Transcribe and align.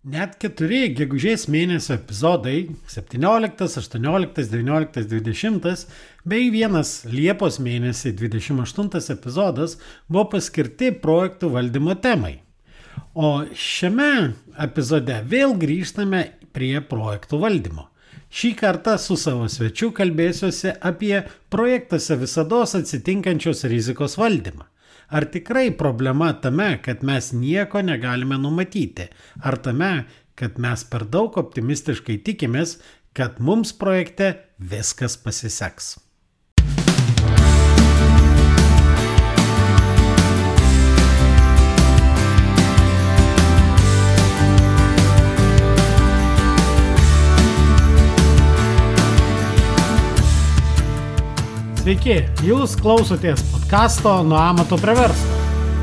Net 0.00 0.38
keturi 0.40 0.94
gegužės 0.96 1.42
mėnesio 1.52 1.92
epizodai- 1.98 2.70
17, 2.88 3.66
18, 3.68 4.46
19, 4.48 5.04
20 5.04 5.84
bei 6.24 6.48
vienas 6.48 7.04
Liepos 7.04 7.58
mėnesį 7.60 8.14
28 8.16 9.10
epizodas 9.12 9.76
buvo 10.08 10.24
paskirti 10.32 10.88
projektų 10.90 11.50
valdymo 11.52 12.00
temai. 12.00 12.40
O 13.14 13.44
šiame 13.52 14.32
epizode 14.56 15.20
vėl 15.28 15.52
grįžtame 15.60 16.30
prie 16.54 16.80
projektų 16.80 17.38
valdymo. 17.44 17.90
Šį 18.32 18.56
kartą 18.56 18.96
su 18.96 19.16
savo 19.20 19.50
svečiu 19.52 19.92
kalbėsiuosi 19.92 20.78
apie 20.80 21.26
projektuose 21.50 22.16
visada 22.16 22.64
atsitinkančios 22.64 23.64
rizikos 23.68 24.16
valdymą. 24.16 24.64
Ar 25.10 25.26
tikrai 25.26 25.70
problema 25.74 26.32
tame, 26.42 26.78
kad 26.84 27.02
mes 27.06 27.32
nieko 27.34 27.82
negalime 27.82 28.38
numatyti? 28.38 29.08
Ar 29.42 29.58
tame, 29.58 29.92
kad 30.38 30.60
mes 30.62 30.84
per 30.92 31.06
daug 31.10 31.38
optimistiškai 31.40 32.20
tikimės, 32.26 32.78
kad 33.16 33.42
mums 33.42 33.74
projekte 33.74 34.36
viskas 34.58 35.18
pasiseks? 35.18 35.96
Sveiki, 51.80 52.18
jūs 52.44 52.74
klausotės 52.76 53.40
podkasto 53.48 54.10
Nuo 54.28 54.36
amato 54.36 54.76
prie 54.76 54.92
verslo, 54.98 55.36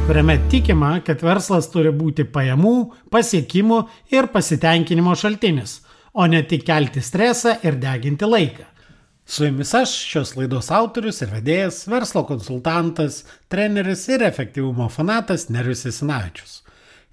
kuriame 0.05 0.35
tikima, 0.51 0.91
kad 1.01 1.23
verslas 1.25 1.65
turi 1.73 1.89
būti 1.89 2.21
pajamų, 2.29 2.73
pasiekimų 3.09 3.79
ir 4.13 4.27
pasitenkinimo 4.29 5.15
šaltinis, 5.17 5.79
o 6.13 6.27
ne 6.29 6.43
tik 6.45 6.67
kelti 6.67 7.01
stresą 7.01 7.55
ir 7.65 7.79
deginti 7.81 8.29
laiką. 8.29 8.67
Su 9.25 9.47
jumis 9.47 9.73
aš, 9.73 9.95
šios 10.11 10.35
laidos 10.37 10.69
autorius 10.69 11.23
ir 11.25 11.33
vedėjas, 11.33 11.81
verslo 11.89 12.27
konsultantas, 12.29 13.23
treneris 13.49 14.05
ir 14.13 14.27
efektyvumo 14.29 14.91
fanatas 14.93 15.49
Nerius 15.49 15.87
Isinavičius. 15.89 16.61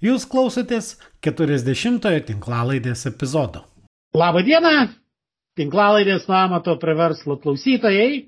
Jūs 0.05 0.29
klausotės 0.29 0.93
40-ojo 1.25 2.21
tinklalaidės 2.29 3.09
epizodo. 3.09 3.65
Labą 4.13 4.45
dieną, 4.45 4.77
tinklalaidės 5.57 6.29
nuo 6.29 6.41
amato 6.45 6.77
prie 6.77 6.99
verslo 7.01 7.41
klausytojai. 7.41 8.27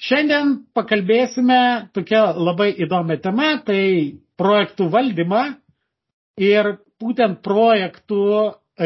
Šiandien 0.00 0.52
pakalbėsime 0.78 1.56
tokia 1.96 2.22
labai 2.32 2.70
įdomią 2.86 3.18
temą, 3.24 3.48
tai 3.66 3.82
projektų 4.40 4.86
valdymą 4.94 5.42
ir 6.40 6.70
būtent 7.04 7.42
projektų 7.44 8.22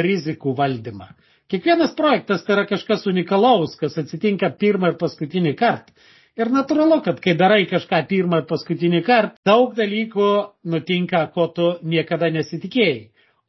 rizikų 0.07 0.57
valdymą. 0.59 1.07
Kiekvienas 1.53 1.93
projektas 1.95 2.43
tai 2.43 2.57
yra 2.57 2.65
kažkas 2.67 3.07
unikalaus, 3.07 3.77
kas 3.79 3.95
atsitinka 4.01 4.51
pirmą 4.59 4.91
ir 4.95 4.99
paskutinį 5.05 5.55
kartą. 5.61 5.95
Ir 6.35 6.51
natūralu, 6.51 6.97
kad 7.07 7.21
kai 7.23 7.37
darai 7.39 7.63
kažką 7.71 8.01
pirmą 8.11 8.41
ir 8.43 8.47
paskutinį 8.51 9.05
kartą, 9.07 9.37
daug 9.47 9.77
dalykų 9.79 10.31
nutinka, 10.75 11.21
ko 11.37 11.47
tu 11.59 11.69
niekada 11.93 12.33
nesitikėjai. 12.35 13.05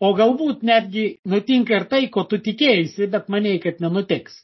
O 0.05 0.11
galbūt 0.13 0.61
netgi 0.69 1.05
nutinka 1.33 1.79
ir 1.79 1.87
tai, 1.89 2.03
ko 2.13 2.27
tu 2.29 2.37
tikėjai, 2.49 3.07
bet 3.15 3.31
manėjai, 3.35 3.61
kad 3.63 3.81
nenutiks. 3.81 4.43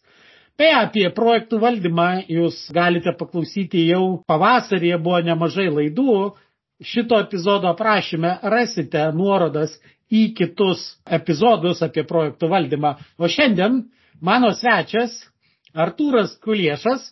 Tai 0.62 0.68
apie 0.78 1.08
projektų 1.10 1.58
valdymą 1.58 2.04
jūs 2.30 2.58
galite 2.70 3.10
paklausyti 3.18 3.88
jau 3.88 4.20
pavasarį, 4.30 4.92
buvo 5.02 5.18
nemažai 5.26 5.66
laidų. 5.74 6.18
Šito 6.86 7.18
epizodo 7.18 7.72
aprašyme 7.72 8.36
rasite 8.54 9.08
nuorodas 9.18 9.74
į 10.14 10.22
kitus 10.38 10.84
epizodus 11.18 11.82
apie 11.82 12.04
projektų 12.06 12.52
valdymą. 12.54 12.94
O 13.18 13.26
šiandien 13.26 13.80
mano 14.22 14.54
svečias 14.54 15.18
Artūras 15.74 16.38
Kuliešas, 16.46 17.10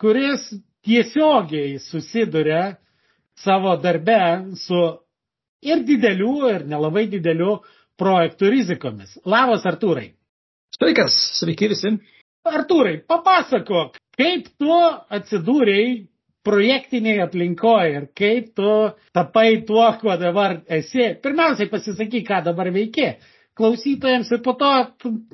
kuris 0.00 0.48
tiesiogiai 0.88 1.76
susiduria 1.84 2.78
savo 3.36 3.76
darbe 3.76 4.22
su 4.64 4.82
ir 5.60 5.84
didelių, 5.84 6.34
ir 6.54 6.68
nelabai 6.72 7.04
didelių 7.12 7.58
projektų 8.00 8.56
rizikomis. 8.56 9.18
Labas, 9.28 9.68
Artūrai. 9.68 10.14
Sveikas, 10.80 11.12
sveiki 11.42 11.74
visi. 11.76 11.98
Artūrai, 12.46 12.98
papasakok, 13.08 13.96
kaip 14.16 14.50
tu 14.60 14.76
atsidūrėjai 15.18 15.94
projektiniai 16.46 17.22
aplinkoje 17.24 17.94
ir 17.96 18.04
kaip 18.16 18.52
tu 18.58 18.74
tapai 19.16 19.62
tuo, 19.66 19.86
kuo 20.00 20.14
dabar 20.20 20.60
esi. 20.78 21.14
Pirmiausiai 21.22 21.70
pasisakyk, 21.72 22.26
ką 22.28 22.44
dabar 22.46 22.70
veiki 22.74 23.16
klausytojams 23.56 24.30
ir 24.36 24.42
po 24.44 24.54
to 24.60 24.70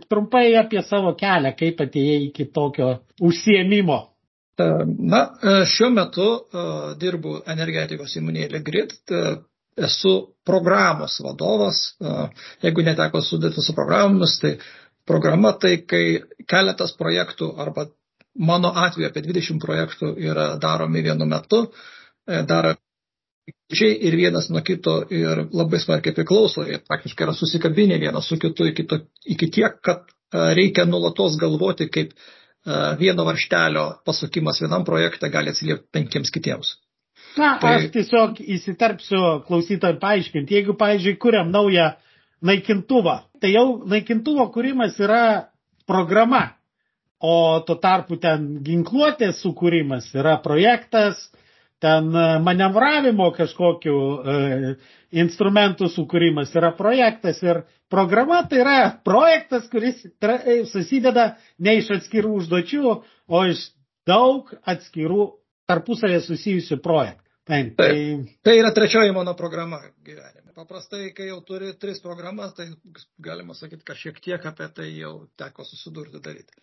trumpai 0.08 0.54
apie 0.60 0.82
savo 0.86 1.12
kelią, 1.18 1.52
kaip 1.58 1.80
atėjai 1.84 2.18
iki 2.28 2.48
tokio 2.54 2.94
užsiemimo. 3.20 3.98
E, 4.60 4.68
na, 5.12 5.22
e, 5.42 5.54
šiuo 5.68 5.90
metu 5.96 6.28
uh, 6.28 6.92
dirbu 7.00 7.40
energetikos 7.50 8.14
įmonėje 8.20 8.52
Legrid, 8.52 8.94
uh, 9.10 9.40
esu 9.76 10.34
programos 10.44 11.14
vadovas, 11.24 11.78
jeigu 12.60 12.82
neteko 12.84 13.22
sudėti 13.24 13.62
su 13.64 13.72
programomis, 13.72 14.34
tai 14.42 14.50
programa 15.06 15.52
tai, 15.58 15.76
kai 15.88 16.22
keletas 16.48 16.94
projektų 16.98 17.52
arba 17.60 17.88
mano 18.38 18.72
atveju 18.84 19.08
apie 19.10 19.22
20 19.26 19.60
projektų 19.62 20.14
yra 20.22 20.52
daromi 20.60 21.02
vienu 21.04 21.26
metu, 21.28 21.66
e, 22.26 22.42
daro 22.48 22.74
ir 23.72 24.16
vienas 24.16 24.48
nuo 24.50 24.62
kito 24.62 25.02
ir 25.10 25.46
labai 25.52 25.80
smarkiai 25.82 26.14
priklauso, 26.14 26.64
ir 26.68 26.84
praktiškai 26.88 27.26
yra 27.26 27.34
susikabinę 27.34 27.98
vienas 27.98 28.28
su 28.28 28.38
kitu 28.38 28.68
iki, 28.70 28.86
to, 28.86 29.00
iki 29.26 29.50
tiek, 29.50 29.80
kad 29.82 30.06
e, 30.06 30.54
reikia 30.54 30.86
nulatos 30.86 31.36
galvoti, 31.40 31.88
kaip 31.90 32.14
e, 32.14 32.16
vieno 33.00 33.26
varštelio 33.28 33.88
pasukimas 34.06 34.62
vienam 34.62 34.84
projekte 34.84 35.28
gali 35.28 35.50
atsiliepti 35.52 35.90
penkiems 35.92 36.30
kitiems. 36.30 36.76
Na, 37.36 37.56
tai... 37.60 37.74
aš 37.80 37.90
tiesiog 37.94 38.40
įsiterpsiu 38.44 39.20
klausytojai 39.48 39.98
paaiškinti. 40.00 40.54
Jeigu, 40.58 40.74
pavyzdžiui, 40.76 41.16
kuriam 41.20 41.48
naują 41.52 41.86
uh, 41.94 42.11
naikintuvą. 42.46 43.16
Tai 43.42 43.50
jau 43.52 43.66
naikintuvo 43.90 44.46
kūrimas 44.54 44.98
yra 45.02 45.22
programa, 45.88 46.42
o 47.22 47.60
tuo 47.66 47.76
tarpu 47.78 48.16
ten 48.22 48.58
ginkluotės 48.66 49.40
sukūrimas 49.44 50.08
yra 50.18 50.36
projektas, 50.42 51.20
ten 51.82 52.10
e, 52.14 52.24
manevravimo 52.46 53.28
kažkokiu 53.34 53.96
e, 54.32 54.36
instrumentų 55.22 55.88
sukūrimas 55.90 56.52
yra 56.58 56.70
projektas 56.78 57.42
ir 57.42 57.62
programa 57.92 58.42
tai 58.50 58.60
yra 58.62 58.76
projektas, 59.06 59.66
kuris 59.72 60.04
tra, 60.22 60.38
e, 60.46 60.62
susideda 60.70 61.32
ne 61.62 61.76
iš 61.80 61.90
atskirų 61.98 62.36
užduočių, 62.40 62.94
o 63.28 63.42
iš 63.50 63.66
daug 64.08 64.50
atskirų 64.74 65.26
tarpusavė 65.70 66.22
susijusių 66.26 66.78
projektų. 66.84 67.22
Taip, 67.48 67.74
tai... 67.74 67.94
tai 68.46 68.54
yra 68.60 68.70
trečioji 68.70 69.12
mano 69.12 69.34
programa 69.34 69.80
gyvenime. 70.06 70.52
Paprastai, 70.54 71.08
kai 71.16 71.26
jau 71.26 71.40
turi 71.46 71.72
tris 71.80 71.98
programas, 72.04 72.54
tai 72.54 72.68
galima 73.18 73.56
sakyti, 73.58 73.82
kad 73.88 73.98
šiek 73.98 74.20
tiek 74.22 74.46
apie 74.46 74.68
tai 74.76 74.88
jau 74.94 75.14
teko 75.40 75.66
susidurti 75.66 76.20
daryti. 76.22 76.62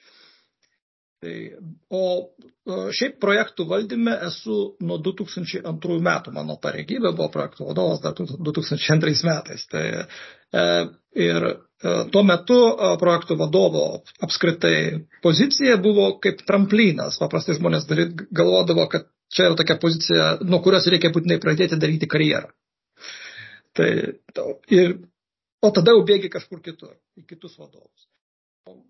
Tai, 1.19 1.34
o 1.91 2.03
šiaip 2.95 3.17
projektų 3.19 3.66
valdyme 3.67 4.13
esu 4.29 4.59
nuo 4.88 4.95
2002 5.03 5.97
metų, 6.06 6.31
mano 6.38 6.56
pareigybė 6.63 7.11
buvo 7.11 7.28
projektų 7.34 7.67
vadovas 7.67 8.00
dar 8.06 8.16
2002 8.16 9.17
metais. 9.28 9.66
Tai, 9.73 9.84
e, 10.00 10.63
ir 11.25 11.50
e, 11.50 11.57
tuo 12.13 12.23
metu 12.23 12.61
e, 12.69 12.94
projektų 13.03 13.35
vadovo 13.41 13.84
apskritai 14.23 14.78
pozicija 15.25 15.75
buvo 15.84 16.13
kaip 16.23 16.46
tramplinas. 16.47 17.19
Paprastai 17.19 17.59
žmonės 17.59 17.90
galvodavo, 18.31 18.88
kad 18.96 19.11
čia 19.34 19.50
jau 19.50 19.56
tokia 19.59 19.78
pozicija, 19.81 20.29
nuo 20.45 20.62
kurios 20.66 20.88
reikia 20.91 21.13
būtinai 21.16 21.40
pradėti 21.41 21.79
daryti 21.79 22.09
karjerą. 22.09 22.50
Tai, 23.78 23.90
ir, 24.73 24.95
o 25.63 25.72
tada 25.75 25.94
jau 25.95 26.06
bėgi 26.07 26.31
kažkur 26.34 26.62
kitur, 26.66 26.95
į 27.20 27.26
kitus 27.29 27.58
vadovus. 27.61 28.08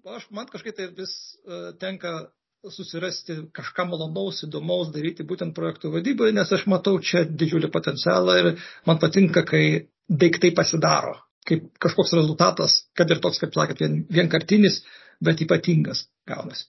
Aš, 0.09 0.27
man 0.35 0.47
kažkaip 0.49 0.75
tai 0.75 0.89
vis 0.95 1.13
uh, 1.45 1.71
tenka 1.79 2.29
susirasti 2.67 3.37
kažką 3.55 3.85
malonaus, 3.87 4.41
įdomaus 4.43 4.89
daryti 4.91 5.23
būtent 5.27 5.55
projektų 5.55 5.93
vadyboje, 5.93 6.33
nes 6.35 6.51
aš 6.55 6.65
matau 6.71 6.97
čia 6.99 7.23
didžiulį 7.23 7.69
potencialą 7.71 8.35
ir 8.41 8.49
man 8.89 8.99
patinka, 8.99 9.45
kai 9.47 9.87
daiktai 10.09 10.51
pasidaro, 10.55 11.15
kaip 11.47 11.69
kažkoks 11.79 12.15
rezultatas, 12.17 12.81
kad 12.97 13.11
ir 13.11 13.21
toks, 13.23 13.39
kaip 13.39 13.55
sakėt, 13.55 13.83
vien, 13.85 14.01
vienkartinis, 14.11 14.81
bet 15.23 15.43
ypatingas 15.45 16.05
gaunasi. 16.29 16.67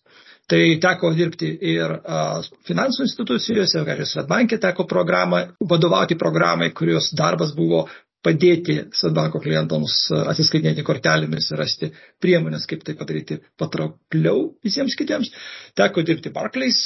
Tai 0.50 0.60
teko 0.82 1.12
dirbti 1.14 1.48
ir 1.72 1.92
a, 1.94 2.20
finansų 2.66 3.04
institucijose, 3.06 3.82
ir 3.84 4.06
Svetbankė 4.08 4.58
teko 4.62 4.86
programą, 4.90 5.44
vadovauti 5.72 6.18
programai, 6.18 6.72
kurios 6.74 7.12
darbas 7.14 7.52
buvo 7.54 7.84
padėti 8.26 8.76
Svetbanko 8.96 9.40
klientams 9.40 9.94
atsiskaitinėti 10.32 10.84
kortelėmis 10.84 11.50
ir 11.52 11.60
rasti 11.62 11.90
priemonės, 12.20 12.66
kaip 12.68 12.82
tai 12.84 12.96
padaryti 12.98 13.38
patraukliau 13.60 14.50
visiems 14.66 14.96
kitiems. 14.98 15.30
Teko 15.78 16.04
dirbti 16.04 16.32
Barclays 16.34 16.82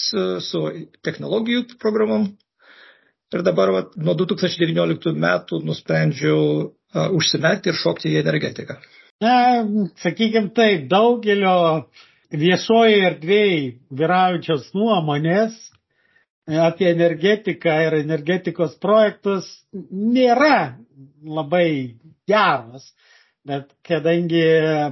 su 0.47 0.65
technologijų 1.07 1.67
programom. 1.83 2.29
Ir 3.35 3.43
dabar 3.43 3.73
va, 3.75 3.81
nuo 3.97 4.15
2019 4.15 5.17
metų 5.19 5.59
nusprendžiau 5.67 6.69
užsimerkti 7.19 7.73
ir 7.73 7.81
šokti 7.81 8.13
į 8.13 8.21
energetiką? 8.21 8.79
Na, 9.23 9.35
sakykime 10.03 10.51
taip, 10.57 10.89
daugelio 10.91 11.55
viešoje 12.35 12.97
erdvėje 13.11 13.59
vyraujančios 13.95 14.73
nuomonės 14.75 15.55
apie 16.67 16.91
energetiką 16.91 17.75
ir 17.87 17.97
energetikos 18.03 18.75
projektus 18.83 19.47
nėra 19.73 20.77
labai 21.25 21.69
geros. 22.29 22.91
Bet 23.45 23.71
kadangi 23.85 24.43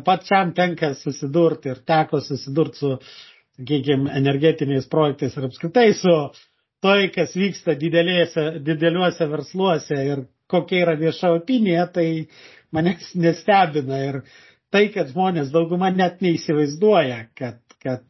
pačiam 0.05 0.53
tenka 0.57 0.93
susidurti 0.95 1.71
ir 1.73 1.79
teko 1.89 2.21
susidurti 2.21 2.79
su, 2.83 2.91
sakykime, 3.57 4.13
energetiniais 4.19 4.89
projektais 4.93 5.37
ir 5.37 5.47
apskritai 5.49 5.87
su 5.97 6.13
toj, 6.85 7.07
kas 7.15 7.33
vyksta 7.39 7.77
didelėse, 7.81 8.45
dideliuose 8.67 9.29
versluose 9.31 9.99
ir 10.05 10.25
kokia 10.53 10.83
yra 10.85 10.97
vieša 11.01 11.31
opinija, 11.39 11.87
tai 11.95 12.27
manęs 12.77 13.13
nestebina. 13.19 14.01
Ir 14.09 14.21
tai, 14.73 14.87
kad 14.95 15.11
žmonės 15.13 15.53
dauguma 15.55 15.91
net 15.95 16.23
neįsivaizduoja, 16.25 17.19
kad, 17.39 17.61
kad 17.83 18.05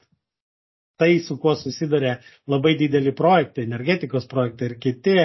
tai, 1.03 1.17
su 1.25 1.37
kuo 1.43 1.55
susiduria 1.59 2.17
labai 2.51 2.77
dideli 2.79 3.13
projektai, 3.19 3.65
energetikos 3.67 4.29
projektai 4.31 4.69
ir 4.71 4.77
kiti, 4.83 5.17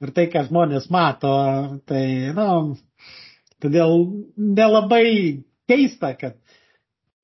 ir 0.00 0.12
tai, 0.16 0.28
ką 0.32 0.46
žmonės 0.48 0.88
mato, 0.94 1.32
tai, 1.88 2.04
na, 2.36 2.46
nu, 2.46 2.78
todėl 3.62 3.98
nelabai 4.36 5.06
keista, 5.68 6.14
kad 6.20 6.38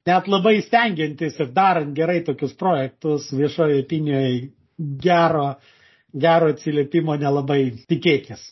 net 0.08 0.28
labai 0.28 0.58
stengiantis 0.66 1.38
ir 1.40 1.52
darant 1.56 1.94
gerai 1.96 2.20
tokius 2.26 2.52
projektus 2.58 3.30
viešojo 3.32 3.80
opinijoje 3.84 4.50
gero, 5.04 5.46
gero 6.12 6.50
atsiliepimo 6.52 7.16
nelabai 7.20 7.62
tikėkis. 7.88 8.42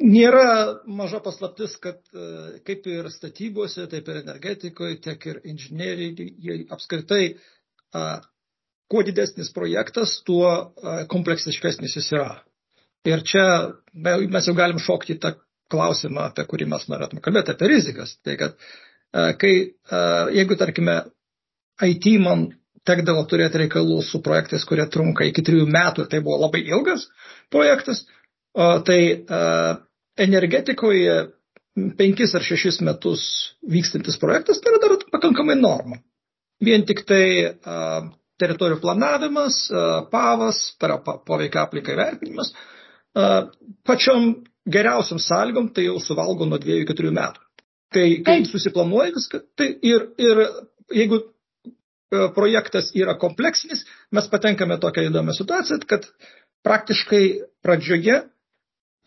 Nėra 0.00 0.80
maža 0.88 1.20
paslaptis, 1.20 1.74
kad 1.82 1.98
e, 2.16 2.26
kaip 2.64 2.86
ir 2.88 3.08
statybose, 3.12 3.84
taip 3.92 4.08
ir 4.08 4.22
energetikoje, 4.22 4.96
tiek 5.04 5.26
ir 5.28 5.40
inžinieriai 5.52 6.62
apskritai 6.72 7.24
kuo 8.90 9.02
didesnis 9.02 9.50
projektas, 9.54 10.12
tuo 10.26 10.50
kompleksiškesnis 11.10 11.96
jis 11.98 12.08
yra. 12.14 12.30
Ir 13.08 13.24
čia 13.26 13.44
mes 14.06 14.46
jau 14.46 14.54
galim 14.54 14.78
šokti 14.78 15.16
tą 15.22 15.34
klausimą, 15.72 16.28
apie 16.30 16.44
kurį 16.48 16.68
mes 16.70 16.86
norėtume 16.90 17.22
kalbėti, 17.24 17.54
apie 17.54 17.70
rizikas. 17.72 18.14
Tai 18.24 18.36
kad 18.38 18.56
kai, 19.42 19.52
jeigu 20.38 20.58
tarkime, 20.60 20.96
IT 21.82 22.06
man 22.22 22.46
tekdavo 22.88 23.24
turėti 23.28 23.62
reikalų 23.64 24.00
su 24.06 24.20
projektais, 24.24 24.64
kurie 24.68 24.86
trunka 24.92 25.26
iki 25.28 25.44
trijų 25.46 25.66
metų, 25.70 26.06
tai 26.10 26.20
buvo 26.24 26.38
labai 26.44 26.62
ilgas 26.68 27.06
projektas, 27.52 28.04
tai 28.86 29.00
energetikoje 30.20 31.16
penkis 31.98 32.34
ar 32.36 32.44
šešis 32.44 32.80
metus 32.84 33.22
vykstantis 33.72 34.18
projektas 34.20 34.60
tai 34.60 34.72
yra 34.74 34.80
dar 34.82 34.96
pakankamai 35.12 35.56
norma. 35.60 36.00
Vien 36.60 36.84
tik 36.84 37.04
tai 37.08 37.24
teritorijų 38.40 38.80
planavimas, 38.82 39.62
pavas, 40.12 40.60
tai 40.80 40.90
yra 40.90 40.98
poveikia 41.28 41.64
aplinkai 41.64 41.96
vertinimas, 41.96 42.52
pačiom 43.88 44.32
geriausiam 44.70 45.20
sąlygom 45.20 45.70
tai 45.76 45.86
jau 45.88 45.98
suvalgo 46.02 46.48
nuo 46.48 46.60
2-4 46.60 47.14
metų. 47.16 47.46
Tai 47.90 48.06
kai 48.26 48.36
susiplanuoja 48.46 49.14
viską, 49.16 49.40
tai 49.58 49.72
ir, 49.82 50.10
ir 50.20 50.44
jeigu 50.94 51.24
projektas 52.36 52.90
yra 52.98 53.16
kompleksinis, 53.18 53.84
mes 54.14 54.28
patenkame 54.30 54.76
tokią 54.82 55.08
įdomią 55.08 55.34
situaciją, 55.34 55.80
kad 55.90 56.06
praktiškai 56.66 57.24
pradžioje 57.64 58.20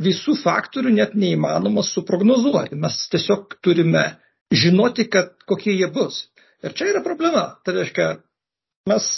visų 0.01 0.35
faktorių 0.39 0.93
net 0.95 1.13
neįmanoma 1.17 1.83
suprognozuoti. 1.85 2.77
Mes 2.79 2.97
tiesiog 3.13 3.57
turime 3.61 4.05
žinoti, 4.53 5.07
kad 5.09 5.35
kokie 5.49 5.75
jie 5.75 5.89
bus. 5.93 6.27
Ir 6.63 6.73
čia 6.77 6.89
yra 6.93 7.03
problema. 7.05 7.45
Tai 7.65 7.75
reiškia, 7.77 8.07
mes, 8.89 9.09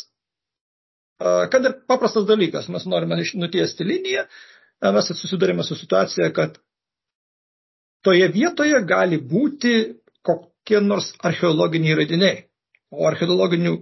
kad 1.21 1.65
ir 1.65 1.79
paprastas 1.87 2.27
dalykas, 2.27 2.69
mes 2.73 2.87
norime 2.89 3.21
nutiesti 3.39 3.87
liniją, 3.87 4.25
mes 4.95 5.11
susidurime 5.13 5.63
su 5.63 5.77
situacija, 5.79 6.31
kad 6.33 6.57
toje 8.05 8.27
vietoje 8.33 8.81
gali 8.85 9.19
būti 9.21 9.75
kokie 10.25 10.81
nors 10.81 11.13
archeologiniai 11.23 11.99
radiniai. 12.01 12.41
O 12.95 13.07
archeologinių 13.09 13.75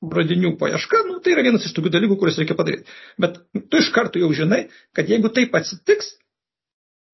radinių 0.00 0.54
paieška, 0.60 1.02
nu, 1.08 1.18
tai 1.20 1.34
yra 1.34 1.44
vienas 1.44 1.66
iš 1.66 1.74
tokių 1.76 1.92
dalykų, 1.92 2.16
kuriuos 2.20 2.38
reikia 2.40 2.56
padaryti. 2.56 2.88
Bet 3.20 3.36
tu 3.52 3.80
iš 3.80 3.90
karto 3.92 4.20
jau 4.20 4.30
žinai, 4.36 4.62
kad 4.96 5.10
jeigu 5.12 5.28
taip 5.36 5.56
atsitiks, 5.58 6.14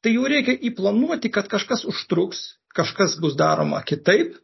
tai 0.07 0.13
jau 0.15 0.29
reikia 0.31 0.55
įplanuoti, 0.69 1.33
kad 1.35 1.49
kažkas 1.51 1.83
užtruks, 1.91 2.45
kažkas 2.79 3.17
bus 3.19 3.35
daroma 3.35 3.81
kitaip, 3.83 4.37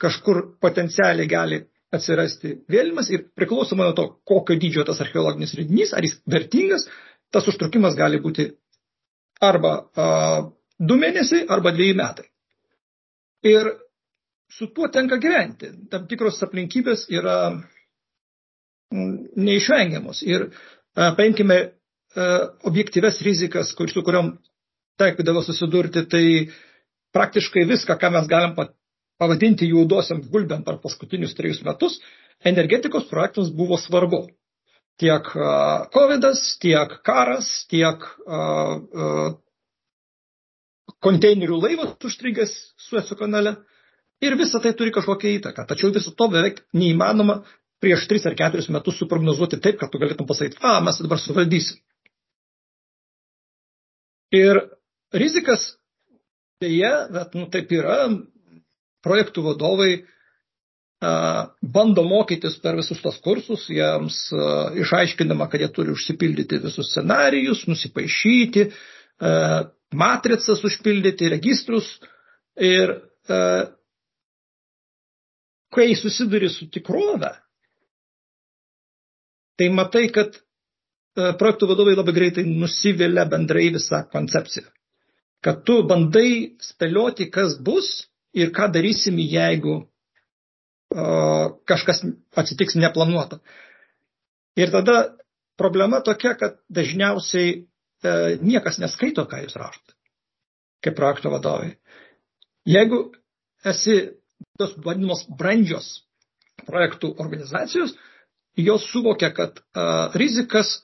kažkur 0.00 0.46
potencialiai 0.64 1.28
gali 1.28 1.58
atsirasti 1.92 2.54
vėlimas 2.72 3.10
ir 3.12 3.26
priklausomai 3.36 3.90
nuo 3.90 3.96
to, 3.98 4.06
kokio 4.24 4.56
dydžio 4.56 4.86
tas 4.88 5.02
archeologinis 5.04 5.52
radinys, 5.58 5.92
ar 5.92 6.06
jis 6.06 6.16
vertingas, 6.24 6.86
tas 7.34 7.44
užtrukimas 7.52 7.98
gali 7.98 8.22
būti 8.22 8.48
arba 9.44 9.74
a, 9.92 10.08
du 10.80 10.96
mėnesiai, 10.96 11.44
arba 11.52 11.74
dviejai 11.76 11.98
metai. 12.00 12.28
Ir 13.44 13.74
su 14.48 14.70
tuo 14.72 14.88
tenka 14.88 15.20
gyventi. 15.20 15.74
Tam 15.92 16.08
tikros 16.08 16.40
aplinkybės 16.46 17.10
yra 17.12 17.36
neišvengiamos. 19.36 20.24
Ir 20.24 20.48
a, 20.48 21.12
paimkime 21.18 21.60
a, 21.60 22.30
objektyves 22.72 23.20
rizikas, 23.26 23.76
kur, 23.76 23.92
su 23.92 24.04
kuriuom 24.06 24.38
tekdavo 24.98 25.42
susidurti, 25.44 26.04
tai 26.10 26.24
praktiškai 27.14 27.66
viską, 27.68 27.96
ką 28.00 28.10
mes 28.14 28.28
galim 28.30 28.56
pavadinti 29.20 29.68
juodosiam 29.68 30.22
gulbėm 30.32 30.64
per 30.66 30.80
paskutinius 30.82 31.36
trejus 31.36 31.62
metus, 31.66 31.98
energetikos 32.44 33.08
projektams 33.10 33.52
buvo 33.54 33.78
svarbu. 33.78 34.26
Tiek 35.00 35.30
COVID, 35.94 36.26
tiek 36.60 36.96
karas, 37.06 37.48
tiek 37.72 38.04
konteinerių 41.00 41.60
laivas 41.62 41.94
užstrigęs 42.04 42.52
Sueco 42.80 43.16
kanale. 43.16 43.56
Ir 44.20 44.36
visa 44.36 44.60
tai 44.60 44.74
turi 44.76 44.92
kažkokią 44.92 45.30
įtaką. 45.38 45.64
Tačiau 45.68 45.92
viso 45.94 46.12
to 46.12 46.26
beveik 46.28 46.60
neįmanoma 46.76 47.38
prieš 47.80 48.04
3 48.10 48.28
ar 48.28 48.36
4 48.36 48.74
metus 48.74 48.98
suprognozuoti 49.00 49.60
taip, 49.64 49.78
kad 49.80 49.88
tu 49.92 50.00
galėtum 50.02 50.28
pasakyti, 50.28 50.60
a, 50.60 50.76
mes 50.84 51.00
dabar 51.00 51.20
suvaldysim. 51.22 51.80
Ir 54.36 54.60
rizikas, 55.16 55.74
dėje, 56.62 56.92
bet 57.14 57.34
nu, 57.38 57.46
taip 57.52 57.72
yra, 57.72 58.02
projektų 59.04 59.44
vadovai 59.48 59.92
bando 61.00 62.02
mokytis 62.04 62.58
per 62.60 62.76
visus 62.76 63.00
tos 63.00 63.16
kursus, 63.24 63.64
jiems 63.72 64.18
išaiškinama, 64.82 65.46
kad 65.48 65.62
jie 65.64 65.70
turi 65.72 65.94
užsipildyti 65.96 66.58
visus 66.60 66.90
scenarijus, 66.92 67.62
nusipaišyti, 67.70 68.66
matricas 69.96 70.60
užpildyti, 70.68 71.30
registrus 71.32 71.88
ir 72.60 72.92
kai 75.72 75.88
susiduri 75.96 76.50
su 76.52 76.68
tikrove, 76.68 77.32
tai 79.56 79.70
matai, 79.72 80.04
kad 80.12 80.36
projektų 81.16 81.70
vadovai 81.72 81.96
labai 81.96 82.12
greitai 82.16 82.44
nusivilia 82.44 83.24
bendrai 83.28 83.70
visą 83.72 84.04
koncepciją. 84.12 84.68
Kad 85.44 85.62
tu 85.64 85.80
bandai 85.88 86.56
spėlioti, 86.60 87.30
kas 87.32 87.56
bus 87.64 87.88
ir 88.36 88.52
ką 88.56 88.68
darysim, 88.74 89.16
jeigu 89.18 89.76
uh, 89.80 91.46
kažkas 91.68 92.02
atsitiks 92.36 92.76
neplanuota. 92.76 93.40
Ir 94.60 94.72
tada 94.74 95.16
problema 95.60 96.02
tokia, 96.04 96.34
kad 96.36 96.60
dažniausiai 96.68 97.54
uh, 97.56 98.36
niekas 98.44 98.80
neskaito, 98.82 99.24
ką 99.30 99.40
jūs 99.46 99.56
rašote, 99.60 99.96
kaip 100.84 100.98
projekto 100.98 101.32
vadovai. 101.32 101.72
Jeigu 102.68 103.06
esi 103.64 103.96
tos 104.60 104.76
vadinamos 104.84 105.24
brandžios 105.40 106.02
projektų 106.66 107.14
organizacijos, 107.22 107.96
jos 108.60 108.84
suvokia, 108.92 109.32
kad 109.32 109.56
uh, 109.56 110.12
rizikas 110.12 110.82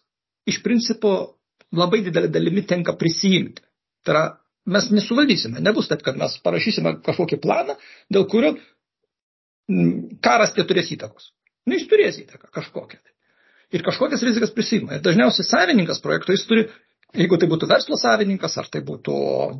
iš 0.48 0.62
principo 0.64 1.36
labai 1.76 2.00
didelį 2.06 2.30
dalimi 2.32 2.64
tenka 2.64 2.94
prisijimti. 2.96 3.62
Tai 4.06 4.14
yra 4.14 4.24
mes 4.66 4.88
nesuvaldysime. 4.92 5.62
Nebus 5.64 5.90
taip, 5.90 6.02
kad 6.06 6.18
mes 6.20 6.36
parašysime 6.44 6.96
kažkokį 7.06 7.38
planą, 7.42 7.76
dėl 8.12 8.26
kurio 8.30 8.54
mm, 9.70 10.18
karas 10.24 10.56
neturės 10.58 10.90
įtakos. 10.96 11.30
Nu, 11.66 11.76
jis 11.78 11.86
turės 11.90 12.18
įtaką 12.22 12.50
kažkokią. 12.54 13.00
Ir 13.74 13.82
kažkokias 13.86 14.22
rizikas 14.22 14.52
prisima. 14.54 14.96
Ir 14.96 15.02
dažniausiai 15.02 15.46
savininkas 15.46 15.98
projekto 16.02 16.34
jis 16.34 16.44
turi, 16.46 16.66
jeigu 17.18 17.38
tai 17.40 17.48
būtų 17.50 17.68
verslo 17.70 17.98
savininkas, 17.98 18.54
ar 18.60 18.68
tai 18.70 18.82
būtų 18.86 19.16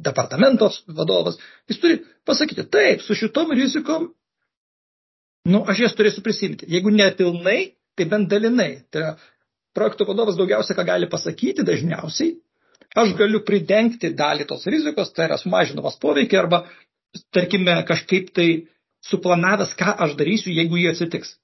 departamentos 0.07 0.85
vadovas, 0.87 1.41
jis 1.71 1.83
turi 1.83 1.99
pasakyti, 2.27 2.67
taip, 2.71 3.03
su 3.03 3.17
šitom 3.19 3.51
rizikom, 3.59 4.13
nu, 5.51 5.63
aš 5.67 5.87
jas 5.87 5.97
turėsiu 5.99 6.23
prisimti. 6.27 6.69
Jeigu 6.71 6.95
ne 6.95 7.09
pilnai, 7.19 7.59
tai 7.99 8.07
bent 8.11 8.31
dalinai. 8.31 8.71
Tai 8.91 9.03
yra, 9.03 9.13
projekto 9.77 10.07
vadovas 10.09 10.39
daugiausia, 10.39 10.77
ką 10.79 10.87
gali 10.87 11.11
pasakyti 11.11 11.67
dažniausiai, 11.67 12.37
aš 12.95 13.15
galiu 13.19 13.43
pridengti 13.47 14.13
dalį 14.17 14.47
tos 14.51 14.67
rizikos, 14.71 15.13
tai 15.17 15.29
yra 15.31 15.39
sumažinamas 15.41 15.99
poveikia 16.03 16.43
arba 16.43 16.65
tarkime, 17.35 17.75
kažkaip 17.89 18.31
tai 18.37 18.49
suplanavęs, 19.07 19.75
ką 19.79 19.97
aš 20.07 20.17
darysiu, 20.19 20.55
jeigu 20.55 20.79
jie 20.81 20.93
atsitiks. 20.93 21.37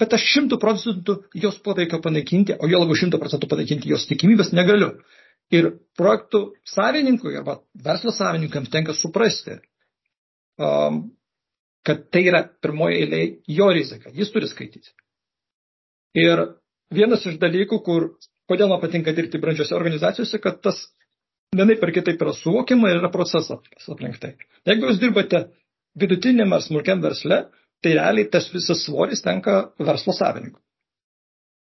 Bet 0.00 0.14
aš 0.16 0.24
šimtų 0.34 0.58
procentų 0.58 1.16
jos 1.38 1.58
poveikio 1.62 2.00
panaikinti, 2.02 2.56
o 2.58 2.68
jo 2.70 2.80
labiau 2.82 2.98
šimtų 2.98 3.20
procentų 3.22 3.48
panaikinti 3.50 3.90
jos 3.92 4.08
tikimybės 4.10 4.50
negaliu. 4.56 4.96
Ir 5.52 5.68
projektų 5.98 6.40
savininkui 6.66 7.36
arba 7.38 7.58
verslo 7.84 8.14
savininkams 8.14 8.72
tenka 8.72 8.94
suprasti, 8.96 9.58
um, 10.58 11.04
kad 11.86 12.06
tai 12.14 12.24
yra 12.30 12.42
pirmoji 12.64 13.02
eilė 13.02 13.22
jo 13.58 13.68
rizika. 13.74 14.10
Jis 14.16 14.32
turi 14.32 14.48
skaityti. 14.50 14.94
Ir 16.18 16.46
vienas 16.92 17.26
iš 17.28 17.38
dalykų, 17.42 17.78
kur, 17.84 18.08
kodėl 18.50 18.70
man 18.72 18.80
patinka 18.82 19.14
dirbti 19.16 19.40
brandžiose 19.42 19.76
organizacijose, 19.76 20.40
kad 20.42 20.60
tas 20.64 20.80
vienai 21.56 21.76
per 21.80 21.92
kitaip 21.94 22.22
yra 22.22 22.34
suvokiama 22.36 22.90
ir 22.90 23.00
yra 23.02 23.10
procesas 23.12 23.88
aplink 23.92 24.18
tai. 24.22 24.34
Jeigu 24.68 24.88
jūs 24.88 25.00
dirbate 25.02 25.46
vidutiniam 25.98 26.52
ar 26.56 26.64
smulkiam 26.64 27.02
versle, 27.04 27.44
tai 27.82 27.96
realiai 27.98 28.30
tas 28.32 28.48
visas 28.54 28.84
svoris 28.86 29.22
tenka 29.24 29.72
verslo 29.78 30.14
savininkui. 30.16 30.60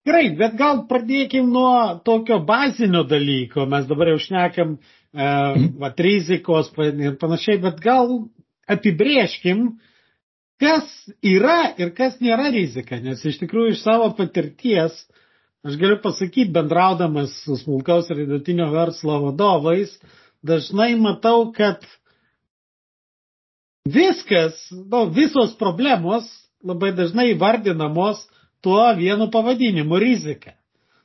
Gerai, 0.09 0.31
bet 0.39 0.55
gal 0.57 0.85
pradėkim 0.89 1.51
nuo 1.53 1.99
tokio 2.05 2.39
bazinio 2.49 3.03
dalyko. 3.09 3.67
Mes 3.69 3.85
dabar 3.91 4.13
jau 4.13 4.21
šnekam, 4.25 4.79
e, 4.79 5.27
mhm. 5.27 5.69
va, 5.83 5.93
rizikos 5.99 6.71
ir 6.79 7.19
panašiai, 7.21 7.61
bet 7.65 7.83
gal 7.85 8.15
apibrieškim, 8.69 9.67
kas 10.61 10.89
yra 11.25 11.75
ir 11.81 11.93
kas 11.97 12.19
nėra 12.25 12.49
rizika. 12.55 13.01
Nes 13.05 13.25
iš 13.25 13.41
tikrųjų 13.43 13.75
iš 13.75 13.85
savo 13.85 14.11
patirties 14.19 14.97
aš 15.67 15.77
galiu 15.81 15.99
pasakyti, 16.03 16.51
bendraudamas 16.55 17.35
su 17.45 17.57
smulkaus 17.57 18.11
ir 18.11 18.23
vidutinio 18.23 18.71
verslo 18.73 19.19
vadovais, 19.27 19.95
dažnai 20.43 20.95
matau, 20.97 21.51
kad 21.53 21.85
viskas, 23.89 24.61
nu, 24.71 25.07
visos 25.15 25.57
problemos 25.59 26.29
labai 26.65 26.93
dažnai 26.93 27.35
vardinamos 27.39 28.27
tuo 28.61 28.95
vienu 28.95 29.31
pavadinimu- 29.31 29.99
rizika. 30.07 30.53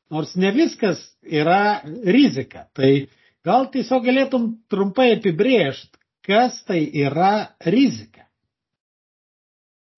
Nors 0.10 0.36
ne 0.36 0.52
viskas 0.52 1.02
yra 1.24 1.82
rizika. 2.06 2.68
Tai 2.74 3.08
gal 3.46 3.70
tiesiog 3.72 4.06
galėtum 4.06 4.50
trumpai 4.70 5.14
apibrėžti, 5.18 5.98
kas 6.26 6.64
tai 6.68 6.84
yra 7.06 7.56
rizika. 7.66 8.28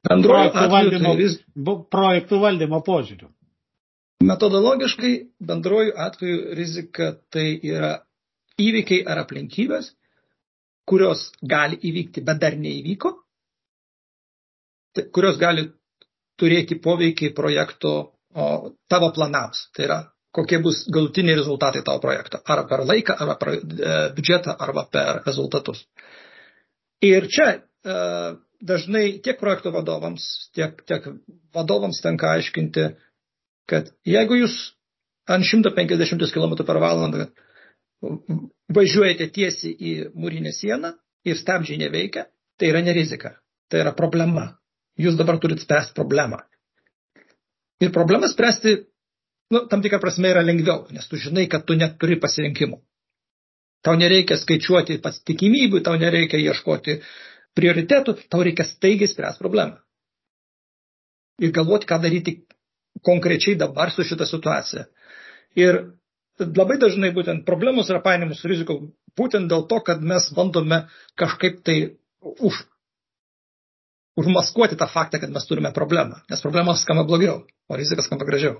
Projektų 0.05 0.67
valdymo, 0.69 1.15
tai 1.17 1.75
projektų 1.91 2.39
valdymo 2.39 2.81
požiūrių. 2.85 3.29
Metodologiškai 4.23 5.13
bendrojų 5.43 5.93
atveju 5.99 6.55
rizika 6.55 7.11
tai 7.33 7.59
yra 7.67 7.91
įvykiai 8.61 9.03
ar 9.11 9.19
aplinkybės, 9.25 9.89
kurios 10.87 11.27
gali 11.43 11.79
įvykti, 11.89 12.23
bet 12.23 12.39
dar 12.39 12.55
neįvyko, 12.55 13.11
kurios 15.11 15.39
gali 15.41 15.67
turėti 16.39 16.77
poveikį 16.79 17.33
projekto 17.35 17.91
o, 17.99 18.47
tavo 18.91 19.11
planams. 19.15 19.65
Tai 19.75 19.87
yra, 19.87 19.99
kokie 20.35 20.59
bus 20.63 20.85
galutiniai 20.91 21.37
rezultatai 21.39 21.83
tavo 21.83 21.99
projekto. 22.03 22.39
Ar 22.45 22.65
per 22.69 22.85
laiką, 22.87 23.15
ar 23.19 23.35
per 23.41 23.53
e, 23.55 23.59
biudžetą, 24.15 24.55
arba 24.67 24.85
per 24.91 25.21
rezultatus. 25.25 25.85
Ir 27.03 27.27
čia 27.31 27.49
e, 27.51 27.97
dažnai 28.63 29.05
tiek 29.23 29.39
projekto 29.39 29.71
vadovams, 29.75 30.27
tiek, 30.55 30.79
tiek 30.87 31.07
vadovams 31.55 31.99
tenka 32.03 32.31
aiškinti, 32.37 32.87
kad 33.69 33.91
jeigu 34.05 34.37
jūs 34.41 34.55
ant 35.31 35.45
150 35.45 36.33
km 36.33 36.55
per 36.65 36.79
valandą 36.81 37.29
važiuojate 38.75 39.27
tiesiai 39.33 39.73
į 39.73 39.93
mūrinę 40.13 40.51
sieną 40.53 40.93
ir 41.25 41.37
stabdžiai 41.39 41.79
neveikia, 41.81 42.27
tai 42.59 42.69
yra 42.71 42.81
nerizika, 42.85 43.35
tai 43.69 43.81
yra 43.83 43.95
problema. 43.97 44.51
Jūs 45.01 45.17
dabar 45.19 45.39
turite 45.43 45.63
spręsti 45.65 45.95
problemą. 45.95 46.39
Ir 47.83 47.91
problemą 47.91 48.29
spręsti, 48.31 48.75
nu, 49.51 49.65
tam 49.71 49.81
tikrą 49.83 49.99
prasme 49.99 50.31
yra 50.31 50.43
lengviau, 50.45 50.85
nes 50.95 51.07
tu 51.11 51.19
žinai, 51.19 51.49
kad 51.51 51.65
tu 51.67 51.75
neturi 51.75 52.15
pasirinkimų. 52.21 52.79
Tau 53.85 53.97
nereikia 53.99 54.37
skaičiuoti 54.39 55.01
pats 55.03 55.19
tikimybių, 55.27 55.81
tau 55.85 55.97
nereikia 56.01 56.39
ieškoti 56.41 56.99
prioritetų, 57.57 58.15
tau 58.31 58.45
reikia 58.45 58.65
staigiai 58.65 59.11
spręsti 59.11 59.43
problemą. 59.43 59.81
Ir 61.43 61.51
galvoti, 61.51 61.89
ką 61.89 61.99
daryti 61.99 62.37
konkrečiai 63.03 63.57
dabar 63.59 63.91
su 63.91 64.03
šitą 64.03 64.27
situaciją. 64.29 64.85
Ir 65.59 65.81
labai 66.39 66.77
dažnai 66.79 67.11
būtent 67.15 67.45
problemos 67.47 67.89
yra 67.89 68.01
painiamos 68.03 68.41
su 68.41 68.51
riziko 68.51 68.79
būtent 69.17 69.49
dėl 69.51 69.67
to, 69.71 69.79
kad 69.87 70.01
mes 70.03 70.29
bandome 70.35 70.85
kažkaip 71.19 71.61
tai 71.63 71.77
už, 72.21 72.61
užmaskuoti 74.19 74.77
tą 74.79 74.87
faktą, 74.91 75.19
kad 75.23 75.31
mes 75.31 75.47
turime 75.47 75.71
problemą. 75.75 76.21
Nes 76.29 76.43
problema 76.43 76.75
skamba 76.75 77.05
blogiau, 77.07 77.43
o 77.69 77.79
rizika 77.79 78.03
skamba 78.03 78.27
gražiau. 78.27 78.59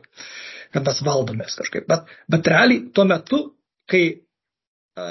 Kad 0.73 0.87
mes 0.87 1.01
valdomės 1.05 1.57
kažkaip. 1.59 1.87
Bet, 1.87 2.07
bet 2.31 2.47
realiai 2.51 2.87
tuo 2.95 3.05
metu, 3.07 3.41
kai 3.91 4.03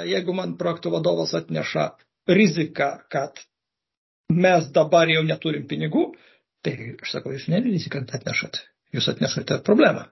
jeigu 0.09 0.33
man 0.33 0.55
projektų 0.59 0.93
vadovas 0.95 1.35
atneša 1.37 1.91
riziką, 2.27 2.89
kad 3.13 3.41
mes 4.33 4.71
dabar 4.73 5.09
jau 5.09 5.21
neturim 5.25 5.67
pinigų, 5.69 6.07
tai 6.65 6.95
aš 6.97 7.17
sakau, 7.17 7.33
jūs 7.35 7.45
ne 7.53 7.61
riziką 7.61 8.01
atnešat, 8.17 8.63
jūs 8.95 9.09
atnešate 9.11 9.59
problemą 9.65 10.07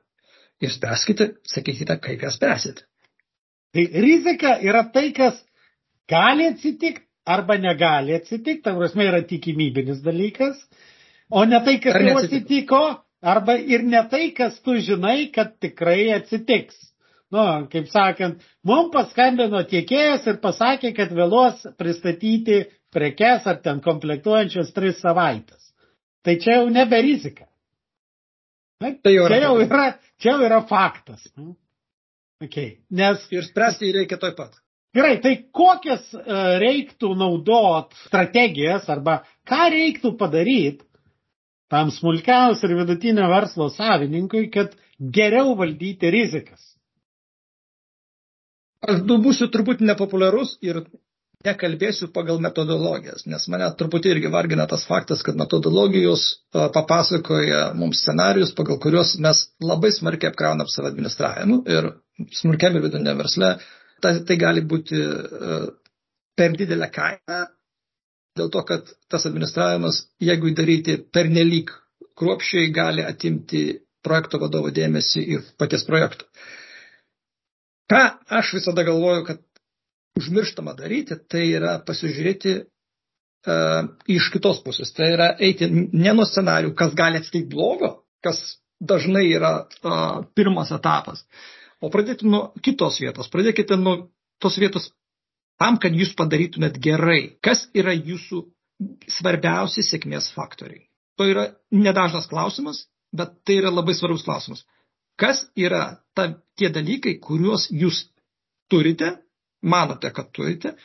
ir 0.63 0.71
spręskite, 0.71 1.29
sakykite, 1.49 1.97
kaip 2.03 2.23
ją 2.23 2.31
spręsit. 2.31 2.83
Tai 3.73 3.87
rizika 4.05 4.57
yra 4.61 4.83
tai, 4.93 5.09
kas 5.15 5.39
gali 6.09 6.47
atsitikti 6.51 7.07
arba 7.25 7.57
negali 7.57 8.15
atsitikti, 8.15 8.61
tam 8.63 8.77
prasme 8.77 9.07
yra 9.07 9.21
tikimybinis 9.27 10.03
dalykas, 10.03 10.59
o 11.31 11.45
ne 11.47 11.59
tai, 11.65 11.77
kas 11.83 11.99
jau 12.03 12.17
atsitiko, 12.19 12.81
arba 13.23 13.55
ir 13.57 13.85
ne 13.87 14.01
tai, 14.11 14.27
kas 14.35 14.59
tu 14.61 14.75
žinai, 14.77 15.31
kad 15.35 15.55
tikrai 15.63 16.11
atsitiks. 16.17 16.75
Nu, 17.33 17.43
kaip 17.71 17.87
sakant, 17.89 18.43
mums 18.67 18.91
paskambino 18.93 19.63
tiekėjas 19.69 20.27
ir 20.29 20.37
pasakė, 20.43 20.91
kad 20.93 21.15
vėluos 21.17 21.63
pristatyti 21.79 22.59
prekes 22.93 23.47
ar 23.49 23.57
ten 23.63 23.79
komplektuojančios 23.81 24.69
tris 24.75 24.99
savaitės. 25.01 25.71
Tai 26.23 26.35
čia 26.43 26.59
jau 26.59 26.67
nebe 26.69 26.99
rizika. 27.01 27.47
Na, 28.81 28.91
tai 29.03 29.13
jau 29.15 29.27
čia, 29.29 29.39
jau 29.45 29.53
yra, 29.63 29.85
čia 30.21 30.33
jau 30.33 30.47
yra 30.47 30.61
faktas. 30.69 31.25
Okay. 32.43 32.79
Nes... 32.91 33.23
Ir 33.31 33.45
spręsti 33.47 33.89
jį 33.89 33.97
reikia 34.01 34.19
toj 34.21 34.33
pat. 34.37 34.57
Gerai, 34.93 35.15
tai 35.23 35.33
kokias 35.55 36.05
uh, 36.13 36.57
reiktų 36.61 37.13
naudot 37.17 37.95
strategijas 38.05 38.89
arba 38.93 39.23
ką 39.49 39.69
reiktų 39.73 40.13
padaryti 40.19 40.85
tam 41.73 41.89
smulkiaus 41.89 42.61
ir 42.67 42.75
vidutinio 42.77 43.25
verslo 43.31 43.71
savininkui, 43.73 44.51
kad 44.53 44.75
geriau 44.99 45.55
valdyti 45.57 46.11
rizikas? 46.13 46.61
Aš 48.83 49.01
būsiu 49.07 49.47
turbūt 49.49 49.81
nepopuliarus 49.81 50.57
ir 50.61 50.83
nekalbėsiu 51.47 52.07
pagal 52.15 52.39
metodologijas, 52.43 53.25
nes 53.27 53.45
mane 53.51 53.67
truputį 53.79 54.13
irgi 54.15 54.31
vargina 54.33 54.65
tas 54.71 54.85
faktas, 54.87 55.23
kad 55.27 55.35
metodologijos 55.39 56.23
papasakoja 56.75 57.65
mums 57.79 58.01
scenarius, 58.03 58.53
pagal 58.57 58.79
kuriuos 58.83 59.15
mes 59.25 59.45
labai 59.63 59.91
smarkiai 59.95 60.31
apkraunam 60.31 60.69
savo 60.71 60.87
administravimu 60.91 61.61
ir 61.75 61.89
smulkiam 62.39 62.77
ir 62.79 62.85
vidutiniam 62.87 63.19
versle. 63.19 63.55
Tai, 64.03 64.13
tai 64.27 64.35
gali 64.39 64.63
būti 64.67 64.99
per 66.39 66.55
didelę 66.59 66.89
kainą, 66.91 67.43
dėl 68.39 68.49
to, 68.53 68.63
kad 68.67 68.89
tas 69.11 69.27
administravimas, 69.29 70.01
jeigu 70.23 70.49
įdaryti 70.51 70.97
per 71.13 71.29
nelik 71.31 71.71
kruopšiai, 72.19 72.71
gali 72.75 73.05
atimti 73.05 73.63
projekto 74.03 74.39
vadovo 74.41 74.71
dėmesį 74.75 75.23
ir 75.37 75.43
paties 75.61 75.85
projekto. 75.87 76.27
Ką 77.91 78.01
aš 78.39 78.53
visada 78.57 78.83
galvoju, 78.87 79.23
kad 79.27 79.41
užmirštama 80.19 80.75
daryti, 80.77 81.17
tai 81.29 81.47
yra 81.57 81.77
pasižiūrėti 81.87 82.53
uh, 82.61 83.89
iš 84.11 84.29
kitos 84.33 84.61
pusės. 84.65 84.93
Tai 84.95 85.09
yra 85.15 85.31
eiti 85.41 85.69
ne 85.69 86.13
nuo 86.13 86.25
scenarių, 86.29 86.73
kas 86.77 86.95
gali 86.97 87.21
atsitikti 87.21 87.49
blogo, 87.53 87.93
kas 88.23 88.41
dažnai 88.83 89.25
yra 89.31 89.53
uh, 89.63 90.23
pirmas 90.35 90.73
etapas, 90.75 91.25
o 91.81 91.89
pradėti 91.93 92.29
nuo 92.29 92.51
kitos 92.63 92.99
vietos. 93.01 93.31
Pradėkite 93.33 93.77
nuo 93.79 93.97
tos 94.43 94.59
vietos 94.61 94.91
tam, 95.61 95.79
kad 95.81 95.95
jūs 95.95 96.13
padarytumėt 96.19 96.79
gerai. 96.83 97.35
Kas 97.43 97.67
yra 97.73 97.95
jūsų 97.95 98.43
svarbiausi 99.17 99.83
sėkmės 99.85 100.29
faktoriai? 100.35 100.87
To 101.17 101.27
yra 101.29 101.51
nedažnas 101.71 102.25
klausimas, 102.29 102.87
bet 103.13 103.35
tai 103.45 103.59
yra 103.61 103.71
labai 103.73 103.93
svarbus 103.97 104.25
klausimas. 104.25 104.63
Kas 105.19 105.45
yra 105.55 105.99
ta, 106.17 106.31
tie 106.57 106.71
dalykai, 106.73 107.19
kuriuos 107.21 107.67
jūs 107.69 108.07
turite 108.71 109.11
manote, 109.63 110.11
kad 110.13 110.31
turite 110.35 110.75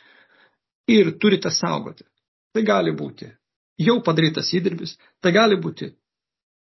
ir 0.87 1.11
turite 1.19 1.51
saugoti. 1.51 2.03
Tai 2.53 2.63
gali 2.65 2.95
būti 2.97 3.29
jau 3.79 3.99
padarytas 4.03 4.51
įdirbis, 4.57 4.95
tai 5.21 5.31
gali 5.35 5.57
būti 5.61 5.91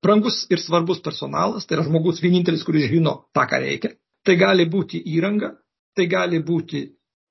brangus 0.03 0.45
ir 0.51 0.61
svarbus 0.61 1.01
personalas, 1.03 1.65
tai 1.65 1.77
yra 1.77 1.87
žmogus 1.87 2.21
vienintelis, 2.23 2.65
kuris 2.67 2.89
žino 2.91 3.15
tą, 3.35 3.45
ką 3.49 3.61
reikia, 3.63 3.93
tai 4.25 4.35
gali 4.39 4.67
būti 4.69 5.01
įranga, 5.15 5.53
tai 5.95 6.07
gali 6.11 6.41
būti 6.45 6.85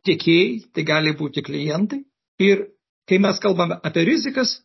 tiekėjai, 0.08 0.70
tai 0.74 0.84
gali 0.88 1.14
būti 1.16 1.44
klientai 1.44 2.02
ir 2.42 2.66
kai 3.08 3.20
mes 3.22 3.40
kalbame 3.40 3.78
apie 3.84 4.04
rizikas, 4.08 4.58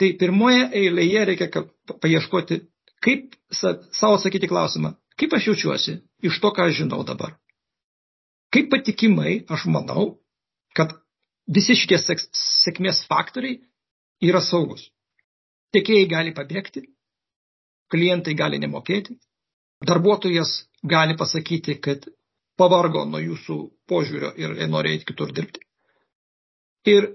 tai 0.00 0.14
pirmoje 0.20 0.68
eilėje 0.72 1.24
reikia 1.30 1.64
paieškoti, 2.00 2.60
kaip 3.04 3.36
savo 3.52 4.18
sakyti 4.18 4.48
klausimą, 4.50 4.94
kaip 5.20 5.34
aš 5.36 5.50
jaučiuosi 5.50 5.98
iš 6.24 6.40
to, 6.40 6.50
ką 6.54 6.68
aš 6.68 6.80
žinau 6.82 7.04
dabar. 7.06 7.36
Kaip 8.54 8.70
patikimai 8.70 9.40
aš 9.50 9.66
manau, 9.74 10.04
kad 10.78 10.92
visi 11.56 11.74
šitie 11.78 11.98
sėkmės 12.00 13.02
faktoriai 13.10 13.58
yra 14.28 14.40
saugus. 14.40 14.86
Tiekėjai 15.74 16.06
gali 16.10 16.34
pabėgti, 16.36 16.84
klientai 17.90 18.36
gali 18.38 18.60
nemokėti, 18.62 19.16
darbuotojas 19.84 20.52
gali 20.86 21.16
pasakyti, 21.18 21.74
kad 21.82 22.06
pavargo 22.58 23.04
nuo 23.08 23.20
jūsų 23.22 23.56
požiūrio 23.90 24.30
ir 24.38 24.54
nori 24.70 24.94
eiti 24.94 25.08
kitur 25.10 25.32
dirbti. 25.34 25.64
Ir 26.86 27.08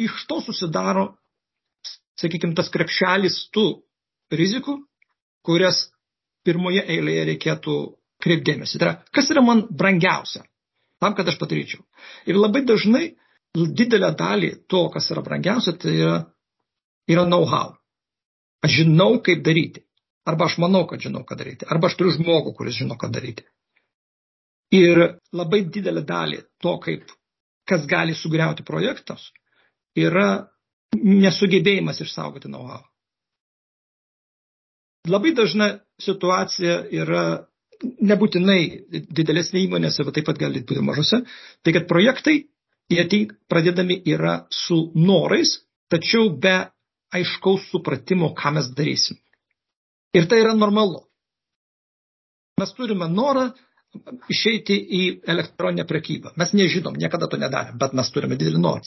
iš 0.00 0.24
to 0.30 0.40
susidaro, 0.40 1.10
sakykime, 2.20 2.56
tas 2.56 2.70
krepšelis 2.72 3.36
tų 3.54 3.66
rizikų, 4.32 4.78
kurias 5.44 5.88
pirmoje 6.46 6.84
eilėje 6.94 7.26
reikėtų 7.32 7.76
kreipdėmėsi. 8.22 8.78
Tai 8.78 8.88
yra, 8.88 8.94
kas 9.14 9.30
yra 9.34 9.42
man 9.44 9.66
brangiausia, 9.68 10.44
tam, 11.02 11.16
kad 11.18 11.28
aš 11.28 11.38
padaryčiau. 11.40 11.82
Ir 12.30 12.38
labai 12.38 12.62
dažnai 12.68 13.08
didelę 13.52 14.12
dalį 14.18 14.52
to, 14.70 14.86
kas 14.94 15.10
yra 15.12 15.24
brangiausia, 15.26 15.74
tai 15.76 15.96
yra, 15.98 16.18
yra 17.10 17.24
know-how. 17.28 17.74
Aš 18.62 18.82
žinau, 18.82 19.18
kaip 19.26 19.42
daryti. 19.44 19.82
Arba 20.28 20.46
aš 20.46 20.60
manau, 20.62 20.84
kad 20.86 21.02
žinau, 21.02 21.24
ką 21.26 21.36
daryti. 21.38 21.66
Arba 21.66 21.90
aš 21.90 21.98
turiu 21.98 22.14
žmogų, 22.14 22.54
kuris 22.56 22.78
žino, 22.78 22.96
ką 22.98 23.10
daryti. 23.12 23.44
Ir 24.72 25.02
labai 25.34 25.64
didelę 25.68 26.04
dalį 26.08 26.38
to, 26.62 26.76
kaip, 26.84 27.10
kas 27.68 27.84
gali 27.90 28.14
sugriauti 28.16 28.64
projektus, 28.64 29.32
yra 29.98 30.46
nesugebėjimas 30.96 32.00
išsaugoti 32.04 32.48
know-how. 32.52 32.86
Labai 35.10 35.32
dažna 35.34 35.72
situacija 36.00 36.84
yra 36.94 37.24
nebūtinai 37.82 38.60
didelėse 39.18 39.58
įmonėse, 39.60 40.04
bet 40.06 40.18
taip 40.18 40.28
pat 40.30 40.40
gali 40.40 40.62
būti 40.66 40.84
mažose, 40.84 41.22
tai 41.62 41.74
kad 41.76 41.88
projektai 41.90 42.36
jie 42.92 43.26
pradedami 43.48 44.00
yra 44.14 44.46
su 44.50 44.90
norais, 44.94 45.60
tačiau 45.90 46.30
be 46.30 46.56
aiškaus 47.12 47.68
supratimo, 47.70 48.32
ką 48.34 48.54
mes 48.56 48.70
darysim. 48.76 49.18
Ir 50.16 50.28
tai 50.28 50.42
yra 50.42 50.54
normalu. 50.54 51.02
Mes 52.60 52.72
turime 52.76 53.08
norą 53.08 53.50
išeiti 54.32 54.76
į 54.76 55.02
elektroninę 55.28 55.84
prekybą. 55.88 56.32
Mes 56.40 56.52
nežinom, 56.56 56.96
niekada 56.96 57.28
to 57.28 57.40
nedarėm, 57.40 57.78
bet 57.80 57.96
mes 57.96 58.10
turime 58.12 58.36
didelį 58.40 58.60
norą. 58.60 58.84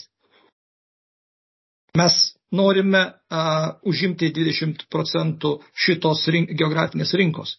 Mes 1.96 2.16
norime 2.52 3.02
uh, 3.06 3.78
užimti 3.88 4.30
20 4.34 4.86
procentų 4.92 5.56
šitos 5.74 6.26
rink, 6.34 6.52
geografinės 6.58 7.14
rinkos. 7.18 7.56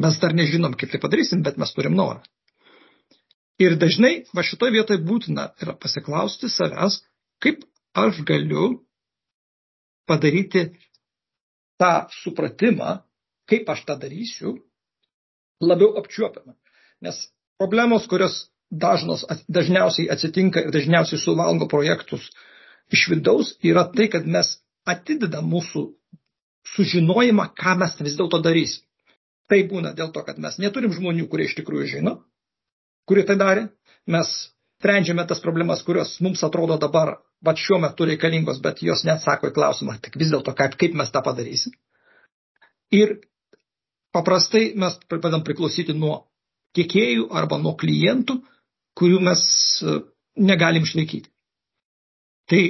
Mes 0.00 0.16
dar 0.18 0.34
nežinom, 0.34 0.74
kaip 0.74 0.90
tai 0.90 1.00
padarysim, 1.02 1.42
bet 1.46 1.58
mes 1.60 1.70
turim 1.74 1.94
norą. 1.94 2.22
Ir 3.62 3.76
dažnai 3.78 4.24
va 4.34 4.42
šitoje 4.42 4.74
vietoje 4.74 5.02
būtina 5.06 5.52
yra 5.62 5.76
pasiklausti 5.78 6.50
savęs, 6.50 6.98
kaip 7.42 7.62
aš 7.94 8.24
galiu 8.26 8.70
padaryti 10.10 10.64
tą 11.78 11.92
supratimą, 12.22 12.96
kaip 13.50 13.70
aš 13.70 13.84
tą 13.86 13.96
darysiu, 14.00 14.56
labiau 15.62 15.94
apčiuopiamą. 16.00 16.56
Nes 17.06 17.20
problemos, 17.60 18.08
kurios 18.10 18.48
dažnos, 18.70 19.22
dažniausiai 19.48 20.10
atsitinka 20.10 20.64
ir 20.64 20.74
dažniausiai 20.74 21.20
suvalgo 21.20 21.68
projektus 21.70 22.26
iš 22.92 23.06
vidaus, 23.12 23.54
yra 23.62 23.86
tai, 23.94 24.08
kad 24.10 24.26
mes 24.26 24.56
atidedam 24.84 25.46
mūsų 25.48 25.86
sužinojimą, 26.74 27.52
ką 27.54 27.76
mes 27.80 27.94
vis 28.02 28.18
dėlto 28.18 28.42
darysim. 28.44 28.82
Tai 29.50 29.60
būna 29.68 29.92
dėl 29.96 30.10
to, 30.12 30.22
kad 30.24 30.38
mes 30.40 30.56
neturim 30.62 30.92
žmonių, 30.94 31.26
kurie 31.28 31.48
iš 31.48 31.56
tikrųjų 31.58 31.88
žino, 31.98 32.14
kurie 33.08 33.26
tai 33.28 33.36
darė. 33.40 33.68
Mes 34.08 34.30
sprendžiame 34.80 35.24
tas 35.28 35.40
problemas, 35.40 35.82
kurios 35.84 36.16
mums 36.24 36.42
atrodo 36.44 36.76
dabar, 36.80 37.18
va 37.44 37.54
šiuo 37.56 37.78
metu 37.80 38.08
reikalingos, 38.08 38.60
bet 38.64 38.82
jos 38.84 39.04
neatsako 39.08 39.48
į 39.50 39.54
klausimą, 39.56 39.96
tik 40.04 40.16
vis 40.20 40.32
dėlto, 40.32 40.52
kaip, 40.56 40.76
kaip 40.80 40.96
mes 41.00 41.12
tą 41.12 41.22
padarysim. 41.24 41.72
Ir 42.92 43.18
paprastai 44.12 44.72
mes 44.80 44.96
pradedam 45.08 45.44
priklausyti 45.46 45.96
nuo 45.96 46.26
tiekėjų 46.76 47.30
arba 47.32 47.58
nuo 47.62 47.74
klientų, 47.80 48.38
kurių 48.98 49.20
mes 49.28 49.42
e, 49.82 49.98
negalim 50.36 50.84
išlaikyti. 50.86 51.30
Tai 52.50 52.62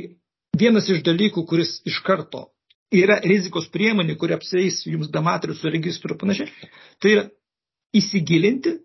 vienas 0.59 0.89
iš 0.93 1.03
dalykų, 1.07 1.45
kuris 1.51 1.81
iš 1.89 1.99
karto 2.07 2.47
yra 2.93 3.21
rizikos 3.25 3.69
priemonė, 3.73 4.17
kuri 4.21 4.37
apsės 4.37 4.83
jums 4.89 5.11
be 5.13 5.23
matricų 5.25 5.73
registrų 5.77 6.15
ir 6.15 6.21
panašiai, 6.21 6.71
tai 7.01 7.15
yra 7.15 7.25
įsigilinti, 7.95 8.77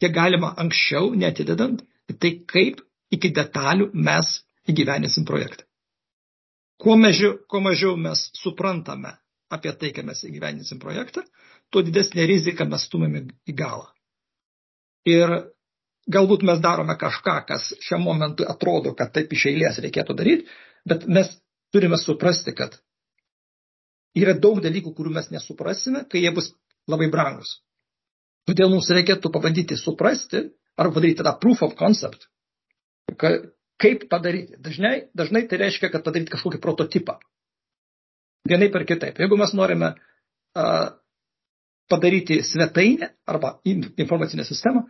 kiek 0.00 0.14
galima 0.14 0.52
anksčiau, 0.60 1.14
netidedant, 1.16 1.82
tai 2.20 2.34
kaip 2.48 2.80
iki 3.14 3.30
detalių 3.34 3.90
mes 3.94 4.40
įgyveninsim 4.70 5.26
projektą. 5.28 5.66
Kuo 6.80 6.96
mažiau, 6.96 7.36
kuo 7.48 7.60
mažiau 7.60 7.96
mes 8.00 8.30
suprantame 8.40 9.12
apie 9.52 9.72
tai, 9.76 9.90
kad 9.92 10.06
mes 10.08 10.22
įgyveninsim 10.24 10.80
projektą, 10.80 11.24
tuo 11.70 11.82
didesnė 11.84 12.26
rizika 12.30 12.64
mes 12.64 12.86
stumėme 12.86 13.26
į 13.50 13.56
galą. 13.58 13.90
Ir 15.08 15.34
galbūt 16.08 16.44
mes 16.46 16.60
darome 16.62 16.96
kažką, 16.98 17.36
kas 17.48 17.70
šiam 17.84 18.04
momentui 18.06 18.46
atrodo, 18.48 18.94
kad 18.96 19.12
taip 19.14 19.32
iš 19.32 19.48
eilės 19.52 19.80
reikėtų 19.84 20.16
daryti, 20.16 20.48
bet 20.88 21.06
mes 21.08 21.34
turime 21.74 21.98
suprasti, 22.00 22.54
kad 22.56 22.78
yra 24.18 24.34
daug 24.38 24.60
dalykų, 24.62 24.92
kurių 24.96 25.14
mes 25.16 25.30
nesuprasime, 25.30 26.04
kai 26.10 26.24
jie 26.24 26.32
bus 26.34 26.50
labai 26.90 27.10
brangus. 27.12 27.60
Todėl 28.48 28.70
mums 28.72 28.88
reikėtų 28.90 29.30
pabandyti 29.32 29.76
suprasti 29.78 30.48
arba 30.80 30.96
padaryti 30.96 31.26
tą 31.26 31.34
proof 31.42 31.62
of 31.66 31.76
concept. 31.78 32.26
Kaip 33.20 34.06
padaryti? 34.10 34.58
Dažnai, 34.60 35.10
dažnai 35.16 35.44
tai 35.48 35.60
reiškia, 35.62 35.90
kad 35.92 36.04
padaryti 36.06 36.34
kažkokį 36.34 36.60
prototipą. 36.62 37.18
Vienaip 38.48 38.74
ar 38.76 38.86
kitaip. 38.88 39.20
Jeigu 39.20 39.36
mes 39.38 39.52
norime 39.56 39.92
uh, 39.94 40.88
padaryti 41.90 42.40
svetainę 42.46 43.12
arba 43.26 43.58
informacinę 43.64 44.44
sistemą, 44.48 44.86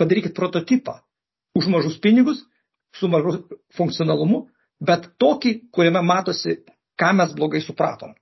padarykit 0.00 0.34
prototipą 0.34 0.98
už 1.54 1.68
mažus 1.70 2.00
pinigus, 2.02 2.42
su 2.94 3.08
mažu 3.08 3.44
funkcionalumu, 3.76 4.48
bet 4.80 5.06
tokį, 5.22 5.70
kuriame 5.74 6.02
matosi, 6.02 6.60
ką 6.98 7.12
mes 7.14 7.34
blogai 7.34 7.62
supratom. 7.62 8.14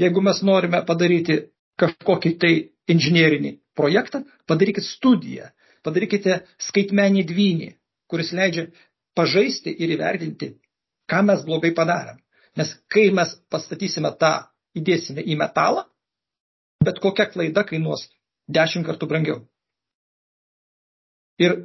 Jeigu 0.00 0.22
mes 0.26 0.40
norime 0.42 0.80
padaryti 0.86 1.38
kažkokį 1.80 2.32
tai 2.42 2.52
inžinierinį 2.90 3.54
projektą, 3.78 4.22
padarykit 4.50 4.86
studiją, 4.86 5.50
padarykite 5.86 6.40
skaitmenį 6.68 7.24
dvynį, 7.30 7.70
kuris 8.10 8.32
leidžia 8.34 8.68
pažaisti 9.18 9.72
ir 9.72 9.94
įvertinti, 9.96 10.54
ką 11.10 11.22
mes 11.28 11.44
blogai 11.46 11.72
padarėm. 11.76 12.18
Nes 12.58 12.70
kai 12.90 13.08
mes 13.14 13.34
pastatysime 13.50 14.12
tą, 14.18 14.34
įdėsime 14.78 15.22
į 15.22 15.36
metalą, 15.38 15.86
bet 16.84 17.00
kokia 17.02 17.26
klaida 17.30 17.64
kainuos 17.66 18.06
dešimt 18.50 18.86
kartų 18.86 19.08
brangiau. 19.10 19.40
Ir 21.42 21.56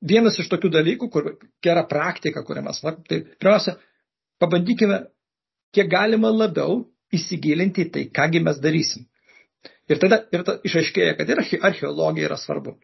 vienas 0.00 0.38
iš 0.40 0.48
tokių 0.48 0.70
dalykų, 0.72 1.08
kur 1.12 1.32
gera 1.64 1.84
praktika, 1.88 2.44
kurią 2.46 2.64
mes, 2.68 2.80
tai 2.80 3.20
pirmiausia, 3.40 3.76
pabandykime 4.40 5.02
kiek 5.76 5.90
galima 5.92 6.30
labiau 6.32 6.84
įsigilinti 7.14 7.86
į 7.86 7.90
tai, 7.94 8.04
kągi 8.14 8.42
mes 8.44 8.60
darysim. 8.62 9.06
Ir 9.88 10.00
tada 10.02 10.20
ir 10.34 10.44
ta, 10.44 10.58
išaiškėja, 10.68 11.14
kad 11.18 11.30
ir 11.32 11.40
archeologija 11.40 12.28
yra 12.28 12.36
svarbu. 12.40 12.76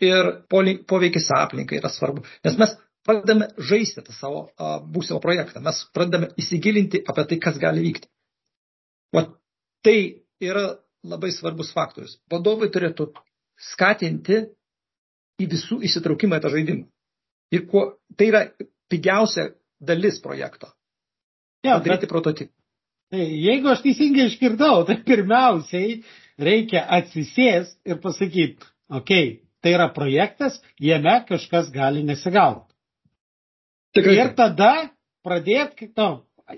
Ir 0.00 0.30
poveikis 0.48 1.28
aplinkai 1.36 1.80
yra 1.80 1.90
svarbu. 1.92 2.24
Nes 2.46 2.56
mes 2.60 2.72
pradedame 3.04 3.50
žaisti 3.70 4.04
tą 4.04 4.14
savo 4.16 4.46
a, 4.56 4.78
būsimą 4.80 5.20
projektą. 5.20 5.60
Mes 5.64 5.82
pradedame 5.94 6.30
įsigilinti 6.40 7.02
apie 7.08 7.26
tai, 7.28 7.40
kas 7.42 7.60
gali 7.60 7.84
vykti. 7.84 8.08
O 9.16 9.24
tai 9.84 9.98
yra 10.40 10.64
labai 11.04 11.32
svarbus 11.34 11.72
faktorius. 11.76 12.18
Vadovai 12.32 12.70
turėtų 12.72 13.10
skatinti 13.70 14.40
į 15.40 15.48
visų 15.52 15.80
įsitraukimą 15.88 16.40
į 16.40 16.44
tą 16.44 16.52
žaidimą. 16.56 16.88
Ir 17.56 17.66
kuo, 17.68 17.86
tai 18.16 18.30
yra 18.30 18.42
pigiausia 18.92 19.50
dalis 19.80 20.20
projekto. 20.22 20.70
Ja, 21.64 21.76
padaryti 21.76 22.06
bet, 22.06 22.12
prototipą. 22.12 22.52
Tai 23.10 23.26
jeigu 23.26 23.70
aš 23.72 23.82
teisingai 23.84 24.28
išgirdau, 24.30 24.84
tai 24.86 25.00
pirmiausiai 25.06 26.00
reikia 26.40 26.84
atsisės 26.98 27.72
ir 27.88 27.98
pasakyti, 28.02 28.68
okei, 28.86 29.00
okay, 29.00 29.32
tai 29.60 29.74
yra 29.74 29.88
projektas, 29.92 30.60
jame 30.78 31.16
kažkas 31.28 31.72
gali 31.74 32.04
nesigauti. 32.06 32.70
Tikrai. 33.98 34.14
Ir 34.22 34.30
tada 34.38 34.72
pradėti 35.26 35.90
nu, 35.98 36.10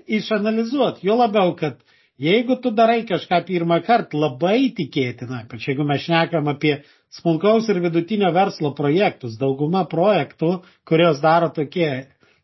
išanalizuoti, 0.05 1.07
jo 1.09 1.17
labiau, 1.17 1.55
kad 1.57 1.81
Jeigu 2.21 2.55
tu 2.61 2.69
darai 2.69 3.01
kažką 3.09 3.39
pirmą 3.47 3.79
kartą, 3.85 4.19
labai 4.21 4.69
tikėtina, 4.77 5.39
ypač 5.47 5.65
jeigu 5.67 5.85
mes 5.87 6.03
šnekam 6.05 6.45
apie 6.51 6.75
smulkaus 7.17 7.65
ir 7.73 7.79
vidutinio 7.81 8.29
verslo 8.35 8.69
projektus, 8.77 9.33
dauguma 9.41 9.81
projektų, 9.89 10.59
kurios 10.85 11.23
daro 11.23 11.49
tokie 11.55 11.89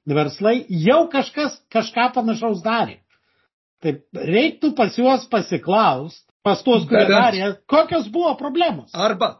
verslai 0.09 0.63
jau 0.87 1.03
kažkas 1.13 1.59
kažką 1.75 2.07
panašaus 2.17 2.63
darė. 2.65 2.97
Taip, 3.83 4.01
reiktų 4.11 4.73
pas 4.75 4.95
juos 4.99 5.23
pasiklaust, 5.31 6.25
pas 6.43 6.59
tuos, 6.65 6.83
kurie 6.89 7.05
darė, 7.07 7.53
kokios 7.71 8.09
buvo 8.11 8.33
problemos. 8.39 8.91
Arba, 8.91 9.37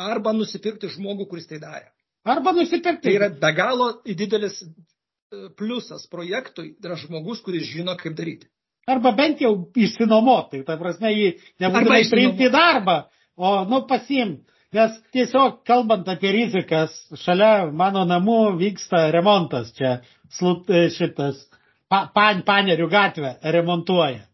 arba 0.00 0.34
nusipirkti 0.36 0.90
žmogų, 0.92 1.30
kuris 1.30 1.48
tai 1.48 1.60
darė. 1.62 1.88
Arba 2.28 2.52
nusipirkti. 2.52 3.06
Tai 3.08 3.14
yra 3.16 3.30
be 3.40 3.52
galo 3.56 3.90
didelis 4.04 4.58
e, 4.60 4.68
pliusas 5.56 6.04
projektui, 6.12 6.74
tai 6.76 6.90
yra 6.92 6.98
žmogus, 7.00 7.40
kuris 7.44 7.64
žino, 7.70 7.96
kaip 8.00 8.18
daryti. 8.18 8.50
Arba 8.90 9.14
bent 9.16 9.40
jau 9.40 9.54
išsinuomot, 9.76 10.50
tai 10.52 10.60
ta 10.66 10.76
prasme 10.80 11.12
jį 11.14 11.30
nebūtinai 11.62 12.02
priimti 12.12 12.48
į 12.48 12.52
darbą, 12.52 12.96
o, 13.40 13.60
nu, 13.70 13.84
pasiimti. 13.88 14.44
Nes 14.76 14.92
tiesiog 15.14 15.64
kalbant 15.66 16.06
apie 16.12 16.30
rizikas, 16.34 16.92
šalia 17.18 17.70
mano 17.74 18.04
namų 18.06 18.58
vyksta 18.60 19.08
remontas 19.10 19.72
čia, 19.74 19.96
slut, 20.36 20.68
e, 20.70 20.84
šitas, 20.94 21.40
pa, 21.90 22.06
pan, 22.14 22.42
panerių 22.46 22.88
gatvę 22.92 23.34
remontuoja. 23.56 24.24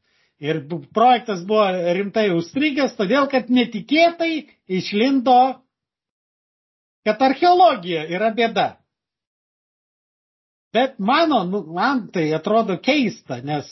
Ir 0.44 0.60
projektas 0.92 1.40
buvo 1.48 1.64
rimtai 1.96 2.28
užstrigęs, 2.36 2.92
todėl 2.98 3.24
kad 3.32 3.48
netikėtai 3.48 4.32
išlindo, 4.68 5.36
kad 7.08 7.22
archeologija 7.24 8.02
yra 8.12 8.28
bėda. 8.36 8.66
Bet 10.76 10.98
mano, 11.00 11.40
nu, 11.48 11.62
man 11.72 12.08
tai 12.12 12.26
atrodo 12.36 12.76
keista, 12.84 13.38
nes 13.40 13.70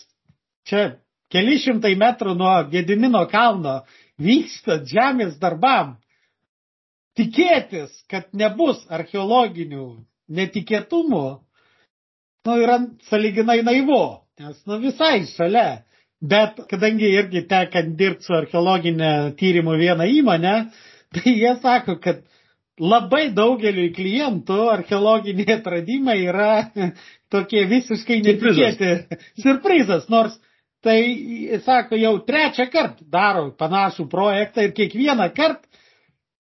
čia 0.65 0.95
keli 1.35 1.59
šimtai 1.61 1.93
metrų 2.01 2.33
nuo 2.39 2.55
Gedimino 2.73 3.27
kalno 3.29 3.83
vyksta 4.17 4.79
žemės 4.89 5.37
darbam. 5.43 5.99
Tikėtis, 7.19 7.93
kad 8.11 8.33
nebus 8.33 8.81
archeologinių 8.89 9.85
netikėtumų, 10.39 11.27
nu, 12.47 12.59
yra 12.61 12.79
saliginai 13.09 13.63
naivu, 13.67 14.03
nes, 14.41 14.61
nu, 14.69 14.79
visai 14.83 15.25
šalia. 15.31 15.83
Bet 16.25 16.61
kadangi 16.71 17.11
irgi 17.19 17.43
tekant 17.49 17.97
dirbti 17.99 18.25
su 18.25 18.33
archeologinė 18.37 19.11
tyrimų 19.41 19.75
viena 19.81 20.07
įmonė, 20.09 20.55
tai 21.15 21.35
jie 21.35 21.53
sako, 21.63 21.99
kad 22.01 22.23
labai 22.81 23.29
daugeliu 23.35 23.91
klientų 23.95 24.57
archeologiniai 24.73 25.59
atradimai 25.59 26.17
yra 26.25 26.51
tokie 27.35 27.67
visiškai 27.71 28.23
netikėti 28.25 28.95
surprizas, 29.45 30.09
nors 30.09 30.39
tai, 30.85 30.99
sako, 31.65 31.97
jau 31.97 32.17
trečią 32.29 32.69
kartą 32.73 33.07
daro 33.09 33.51
panašų 33.61 34.09
projektą 34.13 34.67
ir 34.67 34.75
kiekvieną 34.77 35.31
kartą 35.37 35.69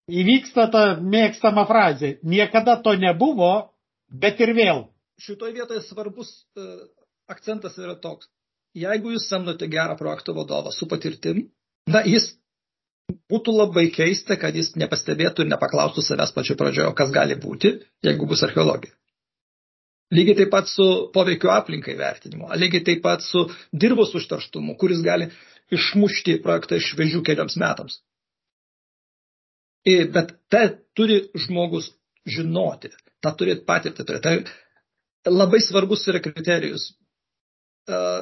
įvyksta 0.08 0.66
ta 0.72 0.82
mėgstama 1.00 1.64
frazė. 1.68 2.18
Niekada 2.22 2.76
to 2.84 2.92
nebuvo, 3.00 3.70
bet 4.10 4.40
ir 4.44 4.52
vėl. 4.56 4.82
Šitoje 5.20 5.54
vietoje 5.54 5.82
svarbus 5.84 6.30
e, 6.56 6.64
akcentas 7.30 7.76
yra 7.78 7.94
toks. 8.00 8.28
Jeigu 8.74 9.12
jūs 9.14 9.28
samdote 9.30 9.68
gerą 9.70 9.94
projekto 9.98 10.34
vadovą 10.34 10.72
su 10.74 10.88
patirtim, 10.90 11.44
na, 11.86 12.02
jis 12.02 12.32
būtų 13.30 13.54
labai 13.54 13.86
keista, 13.94 14.36
kad 14.40 14.56
jis 14.58 14.72
nepastebėtų 14.80 15.44
ir 15.44 15.52
nepaklaustų 15.52 16.02
savęs 16.02 16.32
pačioje 16.34 16.58
pradžioje, 16.58 16.94
kas 16.98 17.12
gali 17.14 17.36
būti, 17.38 17.76
jeigu 18.02 18.26
bus 18.26 18.42
archeologija. 18.46 18.94
Lygiai 20.14 20.36
taip 20.40 20.50
pat 20.52 20.68
su 20.68 20.86
poveikiu 21.14 21.50
aplinkai 21.54 21.94
vertinimu, 21.98 22.50
lygiai 22.60 22.84
taip 22.90 23.02
pat 23.04 23.22
su 23.24 23.46
dirbos 23.72 24.12
užterštumu, 24.18 24.76
kuris 24.80 25.00
gali 25.06 25.30
išmušti 25.74 26.40
projektą 26.44 26.78
iš 26.80 26.90
vežių 26.98 27.22
keliams 27.26 27.56
metams. 27.62 28.00
Bet 29.84 30.34
tai 30.52 30.66
turi 30.96 31.22
žmogus 31.46 31.90
žinoti, 32.26 32.90
tą 33.24 33.32
turėti 33.38 33.66
patirtį. 33.68 34.06
turėti. 34.08 34.22
Tai 34.24 34.63
labai 35.30 35.60
svarbus 35.60 36.06
yra 36.10 36.20
kriterijus. 36.24 36.92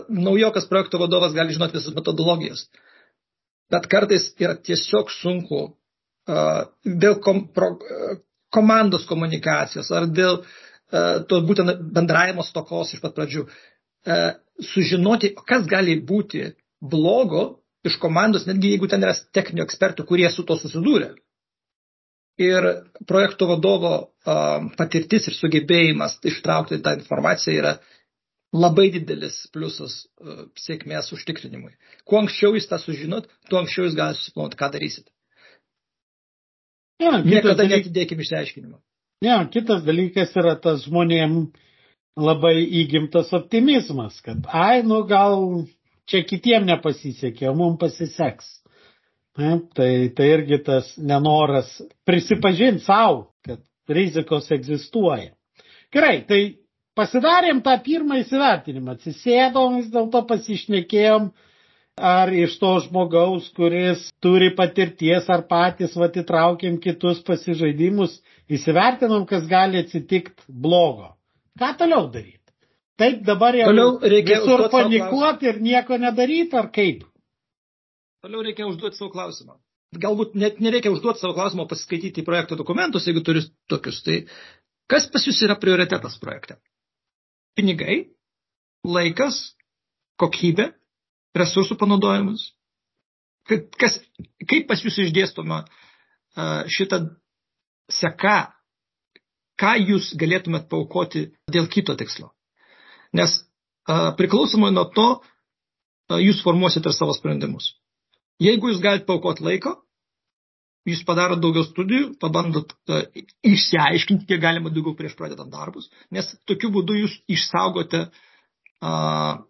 Naujokas 0.08 0.66
projekto 0.68 0.98
vadovas 0.98 1.34
gali 1.36 1.54
žinoti 1.54 1.78
visas 1.78 1.94
metodologijas, 1.94 2.64
bet 3.70 3.86
kartais 3.90 4.32
yra 4.42 4.56
tiesiog 4.58 5.10
sunku 5.14 5.62
dėl 6.26 7.18
kom, 7.22 7.46
pro, 7.54 7.76
komandos 8.54 9.06
komunikacijos 9.10 9.90
ar 9.94 10.06
dėl 10.10 10.42
to 11.30 11.40
būtent 11.46 11.78
bendravimo 11.94 12.44
stokos 12.46 12.92
iš 12.94 13.00
pat 13.02 13.14
pradžių 13.16 13.46
sužinoti, 14.72 15.32
kas 15.46 15.66
gali 15.70 15.96
būti 16.02 16.50
blogo 16.82 17.62
iš 17.86 17.96
komandos, 18.02 18.46
netgi 18.46 18.74
jeigu 18.74 18.88
ten 18.90 19.02
yra 19.02 19.14
techninių 19.34 19.64
ekspertų, 19.64 20.06
kurie 20.06 20.28
su 20.30 20.44
to 20.46 20.58
susidūrė. 20.58 21.12
Ir 22.40 22.64
projekto 23.06 23.46
vadovo 23.50 23.90
patirtis 24.78 25.26
ir 25.28 25.34
sugebėjimas 25.36 26.14
ištraukti 26.24 26.78
tą 26.84 26.94
informaciją 26.96 27.58
yra 27.60 27.72
labai 28.52 28.86
didelis 28.94 29.36
pliusas 29.52 29.98
sėkmės 30.60 31.10
užtikrinimui. 31.16 31.72
Kuo 32.08 32.20
anksčiau 32.22 32.54
jūs 32.56 32.68
tą 32.70 32.78
sužinot, 32.80 33.28
tuo 33.50 33.60
anksčiau 33.60 33.86
jūs 33.86 33.96
galite 33.98 34.20
susiplanuoti, 34.22 34.58
ką 34.60 34.70
darysit. 34.74 35.06
Ja, 37.02 37.18
Niekada 37.24 37.56
dalyk, 37.58 37.82
netidėkime 37.86 38.22
išsiaiškinimo. 38.24 38.78
ja, 39.24 39.38
kitas 39.52 39.82
dalykas 39.86 40.34
yra 40.38 40.54
tas 40.60 40.84
žmonėm 40.86 41.48
labai 42.16 42.54
įgimtas 42.82 43.32
optimizmas, 43.32 44.20
kad, 44.24 44.44
ai, 44.52 44.82
nu 44.86 45.00
gal 45.08 45.64
čia 46.06 46.20
kitiem 46.28 46.66
nepasisekė, 46.68 47.48
o 47.50 47.54
mums 47.56 47.80
pasiseks. 47.80 48.50
Ne, 49.38 49.52
tai, 49.74 50.08
tai 50.12 50.26
irgi 50.28 50.58
tas 50.64 50.90
nenoras 51.00 51.70
prisipažinti 52.04 52.84
savo, 52.84 53.30
kad 53.46 53.62
rizikos 53.88 54.50
egzistuoja. 54.52 55.30
Gerai, 55.92 56.18
tai 56.28 56.40
pasidarėm 56.98 57.62
tą 57.64 57.78
pirmą 57.86 58.18
įsivertinimą, 58.20 58.98
atsisėdom, 58.98 59.78
vis 59.80 59.88
dėlto 59.94 60.20
pasišnekėjom, 60.28 61.30
ar 62.12 62.32
iš 62.36 62.58
to 62.60 62.74
žmogaus, 62.86 63.48
kuris 63.56 64.04
turi 64.24 64.50
patirties, 64.56 65.28
ar 65.32 65.46
patys 65.48 65.96
vat 65.96 66.16
įtraukėm 66.20 66.76
kitus 66.84 67.22
pasižaidimus, 67.24 68.18
įsivertinom, 68.52 69.24
kas 69.28 69.48
gali 69.48 69.80
atsitikti 69.80 70.44
blogo. 70.48 71.14
Ką 71.60 71.72
toliau 71.80 72.10
daryti? 72.12 72.38
Taip 73.00 73.24
dabar 73.24 73.56
jau 73.56 73.70
Toliau 73.70 73.96
reikia 74.12 74.42
visur 74.42 74.66
panikuoti 74.72 75.48
ir 75.48 75.60
nieko 75.64 75.96
nedaryti, 76.00 76.56
ar 76.60 76.68
kaip? 76.72 77.08
Toliau 78.22 78.42
reikia 78.46 78.68
užduoti 78.70 79.00
savo 79.00 79.10
klausimą. 79.10 79.56
Galbūt 80.02 80.36
net 80.38 80.60
nereikia 80.62 80.92
užduoti 80.94 81.18
savo 81.24 81.34
klausimą, 81.34 81.64
pasiskaityti 81.70 82.22
projekto 82.24 82.54
dokumentus, 82.60 83.08
jeigu 83.08 83.22
turi 83.26 83.42
tokius. 83.72 83.98
Tai 84.06 84.20
kas 84.92 85.08
pas 85.10 85.26
jūs 85.26 85.40
yra 85.42 85.56
prioritetas 85.58 86.14
projekte? 86.22 86.54
Pinigai, 87.58 87.96
laikas, 88.86 89.40
kokybė, 90.22 90.68
resursų 91.42 91.76
panaudojimas. 91.82 92.46
Kas, 93.50 93.98
kaip 94.46 94.70
pas 94.70 94.86
jūs 94.86 95.00
išdėstoma 95.02 95.64
šitą 96.70 97.02
seka, 97.90 98.38
ką 99.58 99.74
jūs 99.82 100.12
galėtumėt 100.22 100.70
paukoti 100.70 101.26
dėl 101.50 101.66
kito 101.74 101.98
tikslo. 101.98 102.30
Nes 103.12 103.40
priklausomai 103.90 104.70
nuo 104.70 104.86
to, 104.94 105.10
jūs 106.22 106.46
formuosite 106.46 106.86
ir 106.86 106.94
savo 106.96 107.18
sprendimus. 107.18 107.72
Jeigu 108.40 108.72
jūs 108.72 108.80
galite 108.82 109.06
paukoti 109.06 109.44
laiko, 109.44 109.76
jūs 110.88 111.04
padarot 111.06 111.40
daugiau 111.42 111.66
studijų, 111.66 112.12
pabandot 112.22 112.72
uh, 112.90 113.04
išsiaiškinti, 113.46 114.26
kiek 114.30 114.40
galima 114.42 114.72
daugiau 114.72 114.96
prieš 114.98 115.14
pradedant 115.18 115.52
darbus, 115.52 115.90
nes 116.10 116.32
tokiu 116.48 116.72
būdu 116.74 116.96
jūs 117.02 117.18
išsaugote 117.30 118.06
uh, 118.08 119.42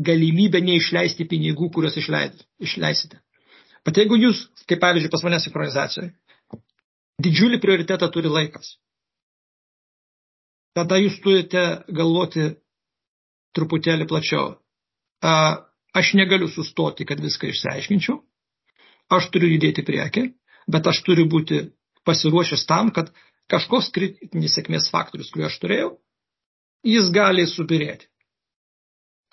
galimybę 0.00 0.62
neišleisti 0.64 1.26
pinigų, 1.28 1.70
kuriuos 1.74 1.98
išleid, 2.00 2.38
išleisite. 2.62 3.20
Bet 3.84 4.00
jeigu 4.00 4.16
jūs, 4.20 4.46
kaip 4.68 4.80
pavyzdžiui, 4.80 5.12
pas 5.12 5.24
mane 5.26 5.40
sinchronizacijoje, 5.40 6.12
didžiulį 7.24 7.60
prioritetą 7.60 8.08
turi 8.12 8.32
laikas, 8.32 8.74
tada 10.76 11.00
jūs 11.00 11.18
turite 11.24 11.64
galvoti 11.88 12.52
truputėlį 13.56 14.06
plačiau. 14.08 14.54
Uh, 15.20 15.58
aš 15.96 16.12
negaliu 16.18 16.48
sustoti, 16.48 17.06
kad 17.08 17.20
viską 17.22 17.50
išsiaiškinčiau. 17.50 18.20
Aš 19.10 19.30
turiu 19.34 19.50
judėti 19.54 19.82
priekį, 19.86 20.24
bet 20.70 20.86
aš 20.86 21.02
turiu 21.06 21.26
būti 21.30 21.64
pasiruošęs 22.06 22.66
tam, 22.68 22.92
kad 22.94 23.10
kažkoks 23.50 23.90
kritinis 23.94 24.54
sėkmės 24.54 24.88
faktorius, 24.92 25.32
kurį 25.34 25.48
aš 25.48 25.58
turėjau, 25.62 25.90
jis 26.86 27.10
gali 27.14 27.46
subirėti. 27.50 28.06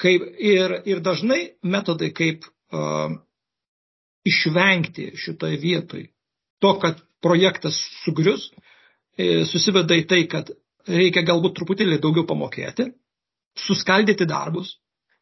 Kaip, 0.02 0.26
ir, 0.38 0.80
ir 0.86 1.02
dažnai 1.06 1.40
metodai, 1.66 2.12
kaip 2.14 2.46
uh, 2.46 3.16
išvengti 4.28 5.12
šitoje 5.18 5.58
vietoje 5.62 6.10
to, 6.62 6.74
kad 6.82 7.02
projektas 7.22 7.78
sugrius, 8.04 8.50
e, 9.18 9.46
susiveda 9.50 9.98
į 9.98 10.06
tai, 10.10 10.24
kad 10.30 10.50
reikia 10.90 11.24
galbūt 11.26 11.58
truputėlį 11.58 12.00
daugiau 12.02 12.26
pamokėti, 12.30 12.92
suskaldyti 13.58 14.28
darbus, 14.30 14.76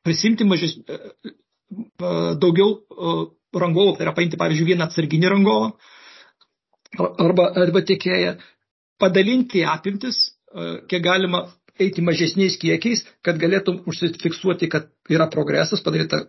prisimti 0.06 0.46
mažes, 0.46 0.78
e, 0.78 1.00
e, 1.26 1.34
daugiau 2.42 2.70
e, 2.78 3.18
rangovų, 3.58 3.98
tai 3.98 4.06
yra 4.08 4.14
paimti, 4.18 4.40
pavyzdžiui, 4.40 4.70
vieną 4.74 4.88
atsarginį 4.88 5.32
rangovą 5.34 5.70
arba, 7.26 7.50
arba 7.64 7.82
tiekėją, 7.90 8.36
padalinti 9.02 9.64
apimtis, 9.68 10.18
kiek 10.88 11.02
galima 11.04 11.42
eiti 11.84 12.04
mažesniais 12.04 12.56
kiekiais, 12.60 13.02
kad 13.26 13.40
galėtum 13.40 13.82
užsifiksuoti, 13.92 14.70
kad 14.72 14.88
yra 15.12 15.28
progresas, 15.32 15.82
padaryta 15.84 16.22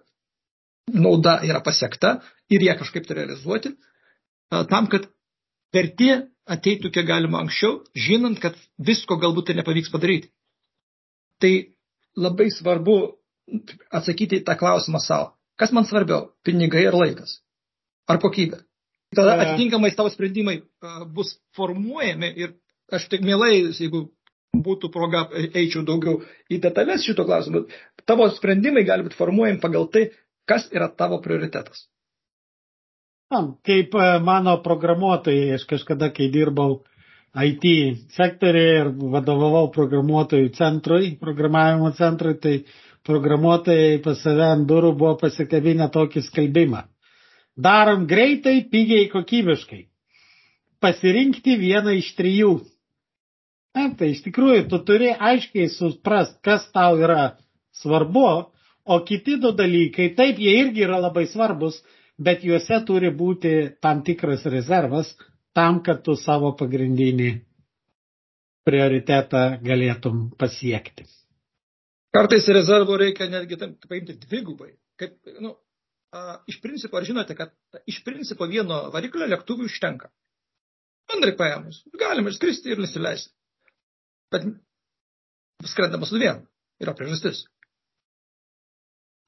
nauda 0.90 1.36
yra 1.46 1.60
pasiekta 1.66 2.16
ir 2.50 2.64
ją 2.66 2.74
kažkaip 2.80 3.06
tai 3.06 3.20
realizuoti, 3.20 3.74
tam, 4.70 4.88
kad 4.90 5.06
vertė 5.74 6.24
ateitų 6.50 6.90
kiek 6.94 7.06
galima 7.06 7.42
anksčiau, 7.44 7.80
žinant, 7.94 8.40
kad 8.42 8.58
visko 8.78 9.18
galbūt 9.22 9.50
tai 9.50 9.58
nepavyks 9.60 9.92
padaryti. 9.94 10.30
Tai 11.42 11.52
labai 12.18 12.50
svarbu 12.54 12.98
atsakyti 13.90 14.40
tą 14.44 14.56
klausimą 14.58 15.00
savo. 15.00 15.32
Kas 15.56 15.72
man 15.72 15.84
svarbiau- 15.88 16.32
pinigai 16.44 16.86
ar 16.86 16.94
laikas? 16.94 17.40
Ar 18.08 18.18
kokybė? 18.22 18.60
Tada 19.16 19.36
atitinkamai 19.42 19.94
tavo 19.96 20.10
sprendimai 20.10 20.60
bus 21.14 21.38
formuojami 21.56 22.32
ir 22.36 22.54
aš 22.92 23.08
tik 23.08 23.22
mielai, 23.22 23.72
jeigu 23.72 24.08
būtų 24.66 24.90
proga, 24.92 25.26
eičiau 25.32 25.84
daugiau 25.84 26.20
į 26.50 26.60
detalės 26.64 27.04
šito 27.06 27.24
klausimu. 27.28 27.66
Tavo 28.06 28.28
sprendimai 28.30 28.84
gali 28.84 29.06
būti 29.06 29.18
formuojami 29.18 29.60
pagal 29.60 29.88
tai, 29.92 30.10
kas 30.48 30.68
yra 30.72 30.88
tavo 30.88 31.20
prioritetas. 31.22 31.86
Kaip 33.66 33.94
mano 34.22 34.60
programuotojai, 34.62 35.54
aš 35.56 35.64
kažkada, 35.66 36.12
kai 36.14 36.28
dirbau 36.30 36.84
IT 37.36 37.64
sektoriai 38.16 38.76
ir 38.80 38.90
vadovavau 39.12 39.66
programuotojų 39.74 40.52
centrui, 40.56 41.16
programavimo 41.20 41.90
centrui, 41.98 42.36
tai 42.40 42.54
programuotojai 43.06 43.98
pas 44.04 44.20
save 44.22 44.44
ant 44.46 44.66
durų 44.68 44.92
buvo 44.98 45.16
pasikabinę 45.22 45.88
tokį 45.94 46.22
skelbimą. 46.26 46.82
Darom 47.56 48.04
greitai, 48.10 48.58
pigiai, 48.72 49.08
kokybiškai. 49.12 49.86
Pasirinkti 50.84 51.56
vieną 51.60 51.94
iš 51.96 52.10
trijų. 52.18 52.50
Na, 53.76 53.88
tai 53.96 54.10
iš 54.12 54.22
tikrųjų, 54.26 54.66
tu 54.72 54.80
turi 54.88 55.12
aiškiai 55.12 55.68
suprast, 55.72 56.36
kas 56.44 56.66
tau 56.72 56.98
yra 57.00 57.36
svarbu, 57.76 58.26
o 58.84 58.98
kiti 59.08 59.36
du 59.40 59.52
dalykai, 59.56 60.10
taip, 60.16 60.38
jie 60.40 60.54
irgi 60.62 60.84
yra 60.86 61.00
labai 61.02 61.26
svarbus, 61.28 61.80
bet 62.16 62.44
juose 62.44 62.78
turi 62.88 63.10
būti 63.12 63.52
tam 63.84 64.02
tikras 64.06 64.46
rezervas, 64.52 65.12
tam, 65.56 65.82
kad 65.84 66.04
tu 66.04 66.16
savo 66.20 66.52
pagrindinį 66.56 67.30
prioritetą 68.66 69.44
galėtum 69.64 70.30
pasiekti. 70.40 71.06
Kartais 72.16 72.46
rezervų 72.48 72.96
reikia 73.02 73.28
netgi 73.28 73.58
paimti 73.60 74.16
dvigubai. 74.22 74.70
Kaip, 75.00 75.16
nu, 75.44 75.52
a, 76.16 76.38
iš 76.48 76.60
principo, 76.64 76.96
ar 76.96 77.04
žinote, 77.08 77.36
kad 77.36 77.52
iš 77.88 78.00
principo 78.06 78.48
vieno 78.48 78.86
variklio 78.94 79.28
lėktuvų 79.28 79.68
užtenka. 79.68 80.08
Bendrai 81.10 81.34
paėmus, 81.38 81.82
galima 82.00 82.32
išskristi 82.32 82.72
ir 82.72 82.80
nusileisti. 82.82 83.34
Bet 84.32 84.48
skrendamas 85.70 86.10
su 86.10 86.18
vienu 86.18 86.42
yra 86.82 86.96
priežastis. 86.96 87.44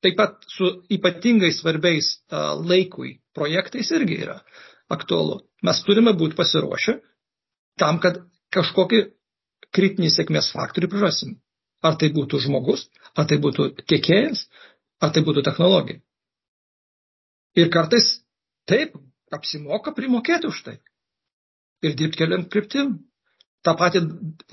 Taip 0.03 0.17
pat 0.19 0.49
su 0.51 0.71
ypatingai 0.95 1.51
svarbiais 1.55 2.11
a, 2.31 2.55
laikui 2.57 3.19
projektais 3.37 3.91
irgi 3.95 4.21
yra 4.25 4.39
aktualu. 4.95 5.43
Mes 5.67 5.83
turime 5.87 6.15
būti 6.17 6.39
pasiruošę 6.39 6.99
tam, 7.83 8.01
kad 8.03 8.23
kažkokį 8.55 9.03
kritinį 9.75 10.11
sėkmės 10.15 10.51
faktorių 10.55 10.91
prarasim. 10.95 11.37
Ar 11.85 11.95
tai 11.99 12.11
būtų 12.15 12.41
žmogus, 12.43 12.89
ar 13.15 13.29
tai 13.31 13.39
būtų 13.43 13.69
tiekėjas, 13.87 14.47
ar 15.01 15.13
tai 15.15 15.23
būtų 15.27 15.45
technologija. 15.47 16.01
Ir 17.59 17.71
kartais 17.75 18.09
taip 18.69 18.97
apsimoka 19.35 19.95
primokėti 19.95 20.51
už 20.51 20.63
tai. 20.67 20.77
Ir 21.83 21.95
dirbti 21.95 22.25
keliam 22.25 22.49
kryptim. 22.51 22.99
Ta 23.63 23.75
pati 23.79 24.01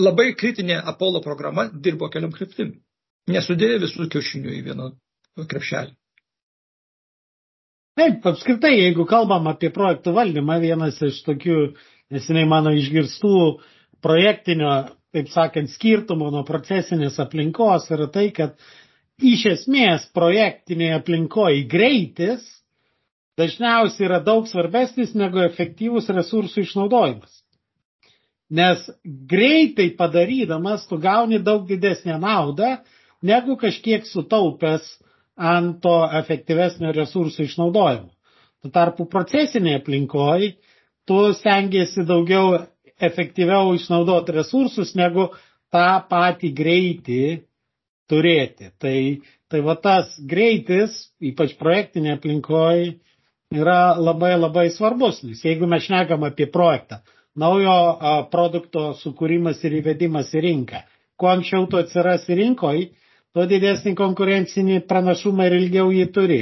labai 0.02 0.32
kritinė 0.38 0.80
Apollo 0.92 1.22
programa 1.26 1.68
dirbo 1.70 2.10
keliam 2.14 2.34
kryptim. 2.34 2.76
Nesudėjo 3.30 3.82
visų 3.86 4.08
kiaušinių 4.14 4.54
į 4.54 4.62
vieną 4.66 4.90
krepšelį. 5.50 5.94
Taip, 7.96 8.26
apskritai, 8.28 8.74
jeigu 8.76 9.06
kalbam 9.08 9.48
apie 9.48 9.70
projektų 9.74 10.12
valdymą, 10.18 10.58
vienas 10.60 10.98
iš 11.06 11.22
tokių, 11.24 11.60
nesiniai 12.12 12.48
mano 12.50 12.74
išgirstų 12.76 13.36
projektinio, 14.04 14.72
taip 15.16 15.30
sakant, 15.32 15.72
skirtumo 15.72 16.28
nuo 16.34 16.44
procesinės 16.48 17.22
aplinkos 17.24 17.88
yra 17.96 18.10
tai, 18.12 18.28
kad 18.36 18.58
iš 19.24 19.46
esmės 19.54 20.10
projektinėje 20.16 20.98
aplinkoje 21.00 21.64
greitis 21.72 22.44
dažniausiai 23.40 24.10
yra 24.10 24.20
daug 24.24 24.48
svarbesnis 24.48 25.16
negu 25.16 25.40
efektyvus 25.46 26.10
resursų 26.12 26.66
išnaudojimas. 26.66 27.32
Nes 28.56 28.84
greitai 29.32 29.90
padarydamas 29.98 30.86
tu 30.88 31.00
gauni 31.02 31.40
daug 31.44 31.66
didesnę 31.68 32.20
naudą, 32.22 32.76
negu 33.26 33.56
kažkiek 33.58 34.06
sutaupęs 34.06 34.86
ant 35.36 35.80
to 35.84 35.96
efektyvesnio 36.20 36.92
resursų 36.96 37.48
išnaudojimo. 37.48 38.12
Tuo 38.64 38.72
tarpu 38.72 39.08
procesinėje 39.12 39.82
aplinkoje 39.82 40.54
tu 41.10 41.18
stengiasi 41.38 42.06
daugiau 42.08 42.54
efektyviau 43.02 43.74
išnaudoti 43.76 44.36
resursus, 44.38 44.94
negu 44.96 45.30
tą 45.74 45.88
patį 46.10 46.52
greitį 46.56 47.22
turėti. 48.12 48.70
Tai, 48.80 48.98
tai 49.52 49.62
va 49.66 49.76
tas 49.82 50.14
greitis, 50.30 50.98
ypač 51.32 51.56
projektinėje 51.60 52.20
aplinkoje, 52.20 52.94
yra 53.56 53.96
labai 54.00 54.34
labai 54.40 54.70
svarbus, 54.74 55.22
nes 55.24 55.44
jeigu 55.46 55.68
mes 55.70 55.86
šnekam 55.86 56.24
apie 56.28 56.48
projektą, 56.52 57.02
naujo 57.38 57.72
a, 57.72 58.14
produkto 58.32 58.94
sukūrimas 59.02 59.62
ir 59.68 59.80
įvedimas 59.82 60.32
į 60.36 60.44
rinką, 60.48 60.82
kuo 61.20 61.32
anksčiau 61.32 61.68
tu 61.72 61.80
atsirasi 61.80 62.38
rinkoje, 62.42 62.90
tuo 63.36 63.46
didesnį 63.50 63.96
konkurencinį 64.00 64.80
pranašumą 64.90 65.50
ir 65.50 65.58
ilgiau 65.60 65.92
jį 65.94 66.06
turi. 66.16 66.42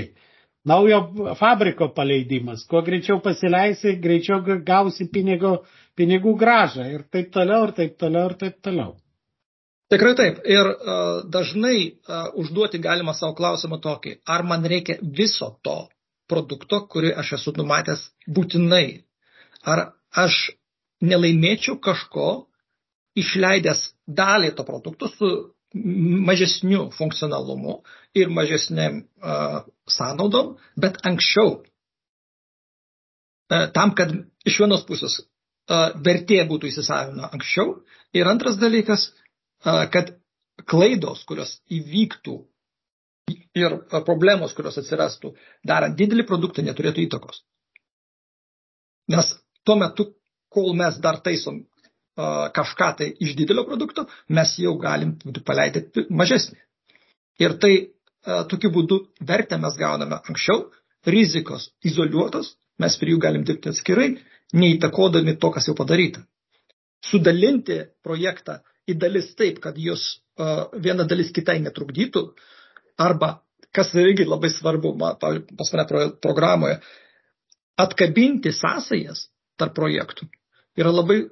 Naujo 0.70 1.00
fabriko 1.36 1.89
paleidimas, 1.92 2.62
kuo 2.70 2.80
greičiau 2.86 3.18
pasileisi, 3.24 3.98
greičiau 4.00 4.39
gausi 4.63 5.10
pinigų, 5.12 5.58
pinigų 5.99 6.36
gražą 6.39 6.86
ir 6.91 7.06
taip 7.13 7.32
toliau, 7.34 7.67
ir 7.67 7.73
taip 7.77 7.97
toliau, 8.01 8.29
ir 8.32 8.38
taip 8.41 8.60
toliau. 8.65 8.93
Tikrai 9.93 10.13
taip. 10.17 10.39
Ir 10.49 10.69
uh, 10.71 11.21
dažnai 11.29 11.77
uh, 11.86 12.32
užduoti 12.39 12.82
galima 12.82 13.13
savo 13.13 13.36
klausimą 13.38 13.77
tokį, 13.84 14.15
ar 14.25 14.45
man 14.47 14.65
reikia 14.65 14.97
viso 15.01 15.51
to 15.65 15.75
produkto, 16.29 16.82
kurį 16.89 17.13
aš 17.21 17.36
esu 17.38 17.53
numatęs 17.58 18.08
būtinai. 18.38 19.03
Ar 19.69 19.91
aš 20.23 20.39
nelaimėčiau 21.03 21.77
kažko, 21.84 22.47
išleidęs 23.19 23.91
dalį 24.08 24.53
to 24.58 24.65
produkto 24.65 25.12
su 25.12 25.29
mažesniu 25.73 26.88
funkcionalumu 26.93 27.82
ir 28.17 28.34
mažesniam 28.34 29.03
uh, 29.03 29.62
sąnaudom, 29.89 30.56
bet 30.77 30.97
anksčiau. 31.06 31.60
Uh, 33.51 33.67
tam, 33.75 33.93
kad 33.97 34.15
iš 34.47 34.60
vienos 34.63 34.86
pusės 34.89 35.21
vertė 35.69 36.41
būtų 36.49 36.69
įsisavina 36.71 37.30
anksčiau. 37.34 37.78
Ir 38.13 38.28
antras 38.30 38.58
dalykas, 38.62 39.12
kad 39.63 40.13
klaidos, 40.69 41.23
kurios 41.26 41.58
įvyktų 41.71 42.36
ir 43.58 43.78
problemos, 44.06 44.54
kurios 44.54 44.78
atsirastų, 44.82 45.34
darant 45.65 45.95
didelį 45.97 46.26
produktą, 46.28 46.65
neturėtų 46.65 47.06
įtakos. 47.08 47.43
Nes 49.13 49.34
tuo 49.65 49.78
metu, 49.80 50.10
kol 50.54 50.73
mes 50.78 50.99
dar 51.04 51.19
taisom 51.23 51.63
kažką 52.54 52.89
tai 52.97 53.08
iš 53.26 53.34
didelio 53.36 53.63
produkto, 53.65 54.06
mes 54.30 54.54
jau 54.62 54.76
galim 54.78 55.15
paleidę 55.45 55.88
mažesnį. 56.10 56.60
Ir 57.41 57.56
tai 57.58 57.73
tokiu 58.52 58.69
būdu 58.71 58.99
vertę 59.26 59.58
mes 59.58 59.78
gauname 59.80 60.19
anksčiau, 60.30 60.67
rizikos 61.06 61.71
izoliuotos, 61.84 62.54
mes 62.80 62.97
prie 62.99 63.15
jų 63.15 63.19
galim 63.23 63.43
dirbti 63.47 63.71
atskirai, 63.73 64.13
neįtakodami 64.54 65.38
to, 65.42 65.52
kas 65.56 65.68
jau 65.70 65.76
padaryta. 65.78 66.24
Sudalinti 67.04 67.80
projektą 68.06 68.60
į 68.88 68.98
dalis 69.00 69.32
taip, 69.39 69.60
kad 69.63 69.78
jos 69.80 70.06
viena 70.82 71.06
dalis 71.08 71.32
kitai 71.36 71.60
netrukdytų, 71.63 72.24
arba, 73.02 73.36
kas 73.74 73.94
irgi 73.98 74.26
labai 74.28 74.52
svarbu 74.54 74.94
pas 74.98 75.74
mane 75.74 76.08
programoje, 76.22 76.80
atkabinti 77.82 78.54
sąsajas 78.54 79.28
tarp 79.58 79.76
projektų 79.78 80.30
yra 80.78 80.94
labai 80.94 81.24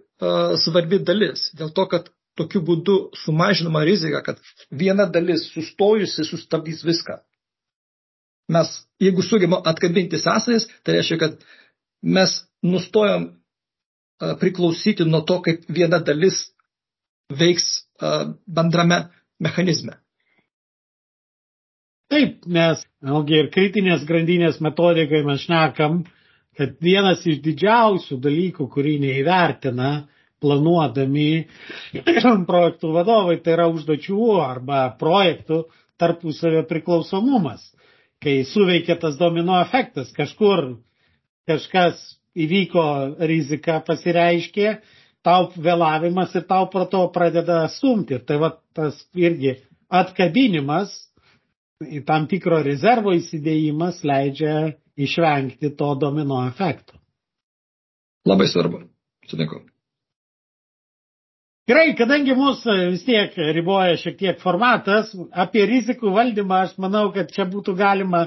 svarbi 0.62 1.00
dalis. 1.06 1.50
Dėl 1.58 1.72
to, 1.76 1.86
kad 1.90 2.10
tokiu 2.38 2.62
būdu 2.66 2.98
sumažinama 3.24 3.84
rizika, 3.88 4.22
kad 4.26 4.40
viena 4.70 5.08
dalis 5.10 5.48
sustojusi 5.54 6.26
sustabdys 6.28 6.84
viską. 6.88 7.20
Mes, 8.52 8.72
jeigu 9.00 9.24
sugebam 9.24 9.64
atkabinti 9.66 10.20
sąsajas, 10.20 10.68
tai 10.84 10.98
reiškia, 10.98 11.18
kad 11.22 11.38
mes 12.02 12.36
nustojam 12.62 13.32
priklausyti 14.42 15.06
nuo 15.10 15.24
to, 15.26 15.40
kaip 15.46 15.66
viena 15.70 16.00
dalis 16.00 16.44
veiks 17.32 17.88
bendrame 18.46 19.04
mechanizme. 19.42 19.98
Taip, 22.12 22.42
nes 22.46 22.82
vėlgi 23.08 23.38
ir 23.40 23.50
kritinės 23.54 24.02
grandinės 24.08 24.60
metodikai 24.62 25.22
mes 25.24 25.46
šnekam, 25.46 26.02
kad 26.60 26.74
vienas 26.84 27.24
iš 27.24 27.40
didžiausių 27.46 28.18
dalykų, 28.26 28.68
kurį 28.74 28.98
neįvertina, 29.06 29.92
planuodami 30.44 31.46
projektų 32.50 32.92
vadovai, 32.98 33.38
tai 33.40 33.56
yra 33.56 33.70
užduočių 33.72 34.28
arba 34.44 34.84
projektų 35.00 35.64
tarpusavio 36.02 36.66
priklausomumas. 36.68 37.64
Kai 38.22 38.42
suveikia 38.46 38.98
tas 39.02 39.16
domino 39.18 39.56
efektas, 39.62 40.12
kažkur 40.14 40.76
kažkas 41.52 42.02
įvyko 42.40 42.86
rizika 43.28 43.80
pasireiškė, 43.88 44.76
tau 45.26 45.50
vėlavimas 45.56 46.34
ir 46.38 46.48
tau 46.50 46.68
pro 46.72 46.88
to 46.90 47.04
pradeda 47.14 47.64
stumti. 47.76 48.20
Tai 48.26 48.40
va 48.42 48.54
tas 48.76 48.98
irgi 49.16 49.58
atkabinimas, 49.92 50.94
tam 52.08 52.28
tikro 52.32 52.62
rezervo 52.64 53.14
įsidėjimas 53.18 54.04
leidžia 54.08 54.56
išvengti 55.02 55.74
to 55.78 55.92
domino 56.00 56.44
efekto. 56.48 56.96
Labai 58.28 58.48
svarbu, 58.48 58.84
sutinku. 59.28 59.64
Gerai, 61.70 61.94
kadangi 61.96 62.34
mūsų 62.36 62.74
vis 62.92 63.04
tiek 63.06 63.36
riboja 63.56 63.98
šiek 64.02 64.18
tiek 64.20 64.40
formatas, 64.42 65.12
apie 65.32 65.64
rizikų 65.70 66.12
valdymą 66.14 66.66
aš 66.66 66.74
manau, 66.82 67.06
kad 67.16 67.32
čia 67.32 67.46
būtų 67.50 67.76
galima 67.80 68.26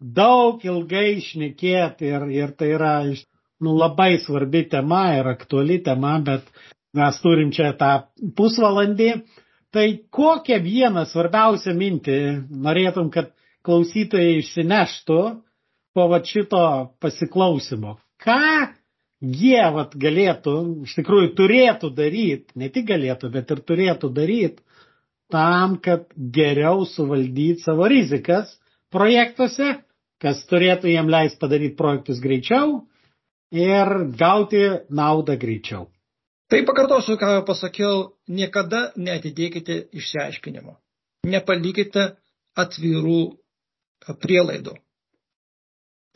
daug 0.00 0.62
ilgai 0.64 1.16
išnekėti 1.18 2.10
ir, 2.10 2.28
ir 2.32 2.52
tai 2.58 2.72
yra 2.76 2.94
nu, 3.60 3.74
labai 3.76 4.16
svarbi 4.20 4.66
tema 4.68 5.16
ir 5.16 5.28
aktuali 5.32 5.78
tema, 5.84 6.18
bet 6.20 6.44
mes 6.96 7.20
turim 7.22 7.52
čia 7.52 7.72
tą 7.78 7.92
pusvalandį. 8.36 9.10
Tai 9.74 9.86
kokią 10.14 10.60
vieną 10.64 11.04
svarbiausią 11.08 11.74
mintį 11.76 12.18
norėtum, 12.64 13.10
kad 13.12 13.32
klausytojai 13.66 14.38
išsineštų 14.40 15.20
po 15.96 16.06
va 16.12 16.20
šito 16.24 16.62
pasiklausimo? 17.02 17.96
Ką 18.22 18.38
jie 19.20 19.64
vat, 19.74 19.96
galėtų, 19.96 20.54
iš 20.86 20.94
tikrųjų 21.00 21.32
turėtų 21.36 21.90
daryti, 21.96 22.52
ne 22.54 22.70
tik 22.72 22.86
galėtų, 22.88 23.32
bet 23.34 23.50
ir 23.52 23.62
turėtų 23.68 24.12
daryti 24.16 24.62
tam, 25.32 25.76
kad 25.82 26.06
geriau 26.14 26.84
suvaldyti 26.86 27.64
savo 27.64 27.88
rizikas 27.90 28.54
projektuose, 28.94 29.74
kas 30.22 30.44
turėtų 30.50 30.90
jiem 30.92 31.10
leis 31.12 31.36
padaryti 31.40 31.76
projektus 31.78 32.22
greičiau 32.24 32.80
ir 33.54 33.92
gauti 34.18 34.62
naudą 34.90 35.36
greičiau. 35.40 35.86
Tai 36.50 36.62
pakartosiu, 36.66 37.16
ką 37.18 37.32
jau 37.36 37.44
pasakiau, 37.46 37.94
niekada 38.30 38.92
netidėkite 38.96 39.80
išsiaiškinimo. 39.98 40.76
Nepalikite 41.26 42.12
atvirų 42.54 43.22
prielaidų. 44.22 44.76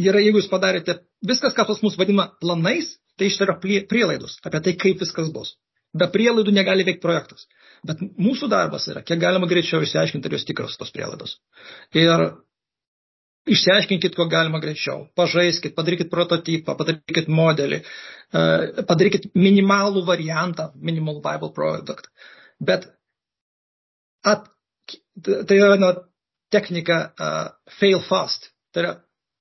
Yra, 0.01 0.21
jeigu 0.23 0.41
jūs 0.41 0.49
padarėte 0.53 1.01
viskas, 1.27 1.57
ką 1.57 1.67
pas 1.69 1.83
mus 1.85 1.99
vadina 1.99 2.29
planais, 2.41 2.95
tai 3.19 3.29
iš 3.29 3.41
yra 3.45 3.59
prielaidos 3.61 4.39
apie 4.47 4.63
tai, 4.65 4.77
kaip 4.79 5.03
viskas 5.03 5.33
bus. 5.35 5.57
Be 5.93 6.07
prielaidų 6.07 6.55
negali 6.55 6.87
veikti 6.87 7.03
projektas. 7.03 7.49
Bet 7.87 8.01
mūsų 8.01 8.49
darbas 8.53 8.87
yra, 8.93 9.03
kiek 9.03 9.19
galima 9.21 9.49
greičiau 9.51 9.83
išsiaiškinti, 9.83 10.31
ar 10.31 10.37
jos 10.37 10.47
tikros 10.47 10.79
tos 10.79 10.95
prielaidos. 10.95 11.41
Ir 11.99 12.31
išsiaiškinkit, 13.49 14.15
ko 14.17 14.27
galima 14.31 14.61
greičiau. 14.61 15.07
Pažaiskit, 15.17 15.75
padarykit 15.77 16.11
prototipą, 16.13 16.77
padarykit 16.79 17.31
modelį, 17.33 17.81
e, 17.81 18.85
padarykit 18.89 19.31
minimalų 19.35 20.05
variantą, 20.07 20.71
minimal 20.77 21.23
viable 21.25 21.53
product. 21.57 22.11
Bet 22.61 22.91
at, 24.25 24.51
tai 25.25 25.57
yra 25.57 25.77
na, 25.81 25.95
technika 26.51 26.99
uh, 27.15 27.49
fail 27.79 28.03
fast. 28.03 28.51
Tai 28.75 28.83
yra 28.83 28.93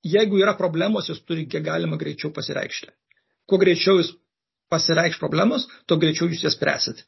jeigu 0.03 0.39
yra 0.39 0.53
problemos, 0.57 1.09
jos 1.09 1.21
turi 1.25 1.45
kiek 1.49 1.63
galima 1.65 1.97
greičiau 1.97 2.31
pasireikšti. 2.33 2.91
Kuo 3.49 3.59
greičiau 3.59 3.99
jūs 3.99 4.13
pasireikš 4.69 5.19
problemos, 5.19 5.65
tuo 5.89 5.97
greičiau 5.97 6.29
jūs 6.29 6.45
jas 6.45 6.55
spręsit. 6.55 7.03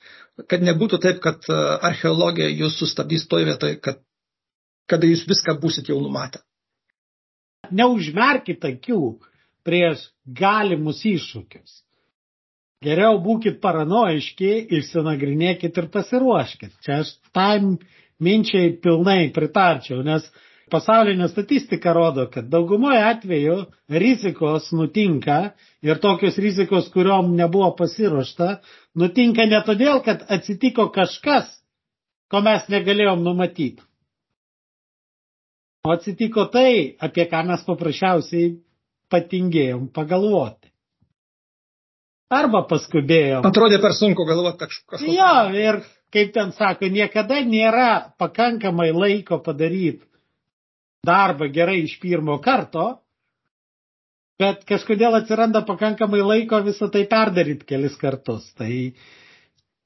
Kad 0.50 0.66
nebūtų 0.66 1.00
taip, 1.04 1.20
kad 1.24 1.46
e, 1.48 1.58
archeologija 1.92 2.50
jūs 2.50 2.80
sustabdys 2.82 3.28
toje 3.30 3.46
vietoje, 3.52 3.78
kad, 3.78 4.02
kada 4.90 5.08
jūs 5.08 5.28
viską 5.30 5.60
būsit 5.62 5.92
jau 5.94 6.00
numatę. 6.02 6.42
Neužmerkit 7.70 8.66
akių 8.66 9.00
prieš 9.68 10.08
galimus 10.26 11.04
iššūkius. 11.06 11.82
Geriau 12.82 13.20
būkite 13.22 13.60
paranoiški, 13.62 14.52
išsinagrinėkit 14.80 15.76
ir 15.78 15.90
pasiruoškit. 15.94 16.72
Čia 16.82 17.02
aš 17.04 17.12
tam 17.38 17.76
minčiai 18.18 18.72
pilnai 18.82 19.30
pritarčiau, 19.36 20.02
nes 20.06 20.26
pasaulinė 20.74 21.28
statistika 21.30 21.94
rodo, 21.94 22.26
kad 22.34 22.48
daugumoje 22.50 23.04
atveju 23.12 23.58
rizikos 24.04 24.72
nutinka 24.74 25.38
ir 25.86 26.02
tokios 26.02 26.40
rizikos, 26.42 26.90
kuriuom 26.96 27.36
nebuvo 27.38 27.70
pasiruošta, 27.78 28.50
nutinka 28.98 29.46
ne 29.52 29.62
todėl, 29.68 30.02
kad 30.08 30.26
atsitiko 30.38 30.90
kažkas, 30.98 31.54
ko 32.32 32.42
mes 32.42 32.66
negalėjom 32.72 33.22
numatyti. 33.28 33.84
O 35.82 35.90
atsitiko 35.96 36.46
tai, 36.54 36.96
apie 37.02 37.26
ką 37.30 37.40
mes 37.50 37.64
paprasčiausiai 37.66 38.52
patingėjom 39.12 39.88
pagalvoti. 39.96 40.70
Arba 42.32 42.62
paskubėjom. 42.70 43.48
Atrodė 43.50 43.80
per 43.84 43.96
sunku 43.98 44.24
galvoti 44.30 44.62
kažką. 44.62 45.00
Jo, 45.10 45.32
ir 45.58 45.82
kaip 46.14 46.32
ten 46.38 46.54
sako, 46.56 46.88
niekada 46.94 47.42
nėra 47.48 47.90
pakankamai 48.22 48.92
laiko 48.94 49.42
padaryti 49.48 50.06
darbą 51.08 51.48
gerai 51.50 51.80
iš 51.88 51.98
pirmo 52.02 52.38
karto, 52.46 52.86
bet 54.42 54.62
kažkodėl 54.70 55.18
atsiranda 55.18 55.64
pakankamai 55.66 56.22
laiko 56.22 56.62
visą 56.68 56.92
tai 56.94 57.08
perdaryti 57.10 57.66
kelis 57.74 57.98
kartus. 57.98 58.46
Tai, 58.58 58.70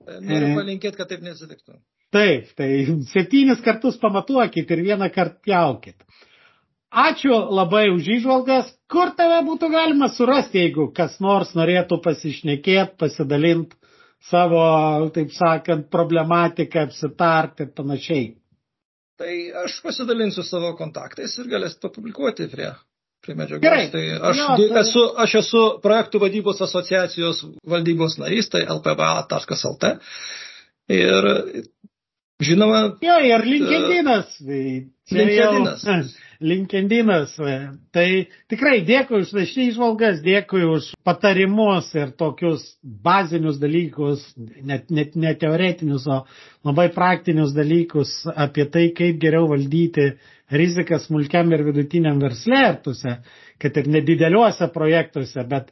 Noriu 0.05 0.51
e, 0.51 0.55
palinkėti, 0.59 0.99
kad 0.99 1.09
taip 1.09 1.23
nesitiktų. 1.25 1.79
Taip, 2.15 2.51
tai 2.55 2.69
septynis 3.11 3.59
kartus 3.63 3.97
pamatuokit 3.99 4.69
ir 4.71 4.83
vieną 4.85 5.09
kartą 5.11 5.41
pjaukit. 5.43 5.97
Ačiū 6.95 7.35
labai 7.51 7.89
už 7.91 8.07
išvalgas. 8.21 8.69
Kur 8.87 9.11
tave 9.17 9.41
būtų 9.43 9.67
galima 9.73 10.07
surasti, 10.13 10.61
jeigu 10.61 10.87
kas 10.95 11.17
nors 11.19 11.51
norėtų 11.57 11.97
pasišnekėti, 12.05 12.95
pasidalinti 13.01 13.75
savo, 14.29 14.63
taip 15.15 15.33
sakant, 15.35 15.89
problematiką, 15.91 16.85
apsitarti 16.87 17.67
ir 17.67 17.73
panašiai? 17.75 18.25
Tai 19.19 19.35
aš 19.65 19.79
pasidalinsiu 19.83 20.43
savo 20.43 20.73
kontaktais 20.79 21.35
ir 21.39 21.51
galėsit 21.51 21.83
papublikuoti 21.83 22.47
prie, 22.51 22.71
prie 23.23 23.35
medžiagos. 23.35 23.63
Gerai. 23.63 23.85
Tai 23.91 24.03
aš, 24.31 24.41
jo, 24.41 24.55
tai... 24.61 24.81
esu, 24.81 25.03
aš 25.25 25.37
esu 25.41 25.63
projektų 25.83 26.23
vadybos 26.23 26.63
asociacijos 26.63 27.43
valdybos 27.75 28.17
narys, 28.23 28.51
tai 28.51 28.63
lpva.lt. 28.71 29.95
Ir 30.95 31.29
žinoma. 32.43 32.97
Jo, 33.01 33.15
ir 33.23 33.43
LinkedInas. 33.45 34.37
Uh, 34.41 34.83
LinkedInas. 35.11 36.15
LinkedInas. 36.49 37.35
Tai 37.95 38.05
tikrai 38.51 38.81
dėkui 38.87 39.21
už 39.23 39.31
šį 39.51 39.69
išvalgas, 39.71 40.19
dėkui 40.25 40.65
už 40.67 40.91
patarimus 41.07 41.93
ir 41.95 42.11
tokius 42.19 42.65
bazinius 42.83 43.59
dalykus, 43.61 44.25
net, 44.35 44.89
net 44.91 45.15
ne 45.15 45.33
teoretinius, 45.39 46.07
o 46.11 46.23
labai 46.67 46.89
praktinius 46.95 47.55
dalykus 47.55 48.17
apie 48.35 48.67
tai, 48.71 48.89
kaip 48.97 49.19
geriau 49.21 49.47
valdyti 49.53 50.11
riziką 50.51 50.99
smulkiam 51.01 51.49
ir 51.55 51.63
vidutiniam 51.65 52.19
versle, 52.21 52.67
tuose, 52.83 53.19
kad 53.61 53.77
ir 53.79 53.87
nedideliuose 53.95 54.67
projektuose, 54.75 55.41
bet 55.49 55.71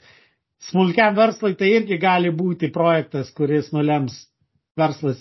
smulkiam 0.71 1.13
verslui 1.17 1.57
tai 1.59 1.75
irgi 1.75 1.99
gali 2.01 2.31
būti 2.33 2.71
projektas, 2.73 3.29
kuris 3.35 3.73
nulems 3.75 4.23
verslas 4.79 5.19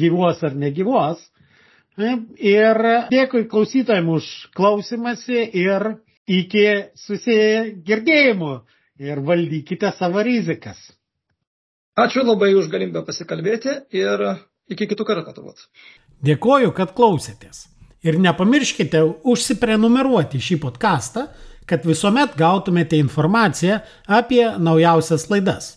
gyvuos 0.00 0.42
ar 0.46 0.56
negyvuos. 0.58 1.22
Ir 1.96 2.80
dėkui 3.12 3.44
klausytojams 3.50 4.16
už 4.16 4.30
klausimąsi 4.58 5.44
ir 5.62 5.92
iki 6.26 6.66
susigirdėjimų 6.98 8.54
ir 9.04 9.20
valdykite 9.26 9.92
savo 9.98 10.24
rizikas. 10.26 10.78
Ačiū 11.94 12.24
labai 12.26 12.54
už 12.58 12.66
galimybę 12.72 13.04
pasikalbėti 13.06 13.76
ir 13.94 14.24
iki 14.70 14.88
kitų 14.90 15.06
kartų 15.06 15.36
turbūt. 15.36 15.68
Dėkoju, 16.24 16.72
kad 16.74 16.94
klausėtės. 16.96 17.68
Ir 18.04 18.18
nepamirškite 18.20 19.00
užsiprenumeruoti 19.30 20.40
šį 20.42 20.58
podcastą, 20.64 21.28
kad 21.64 21.86
visuomet 21.86 22.34
gautumėte 22.36 22.98
informaciją 23.00 23.78
apie 24.10 24.42
naujausias 24.58 25.28
laidas. 25.30 25.76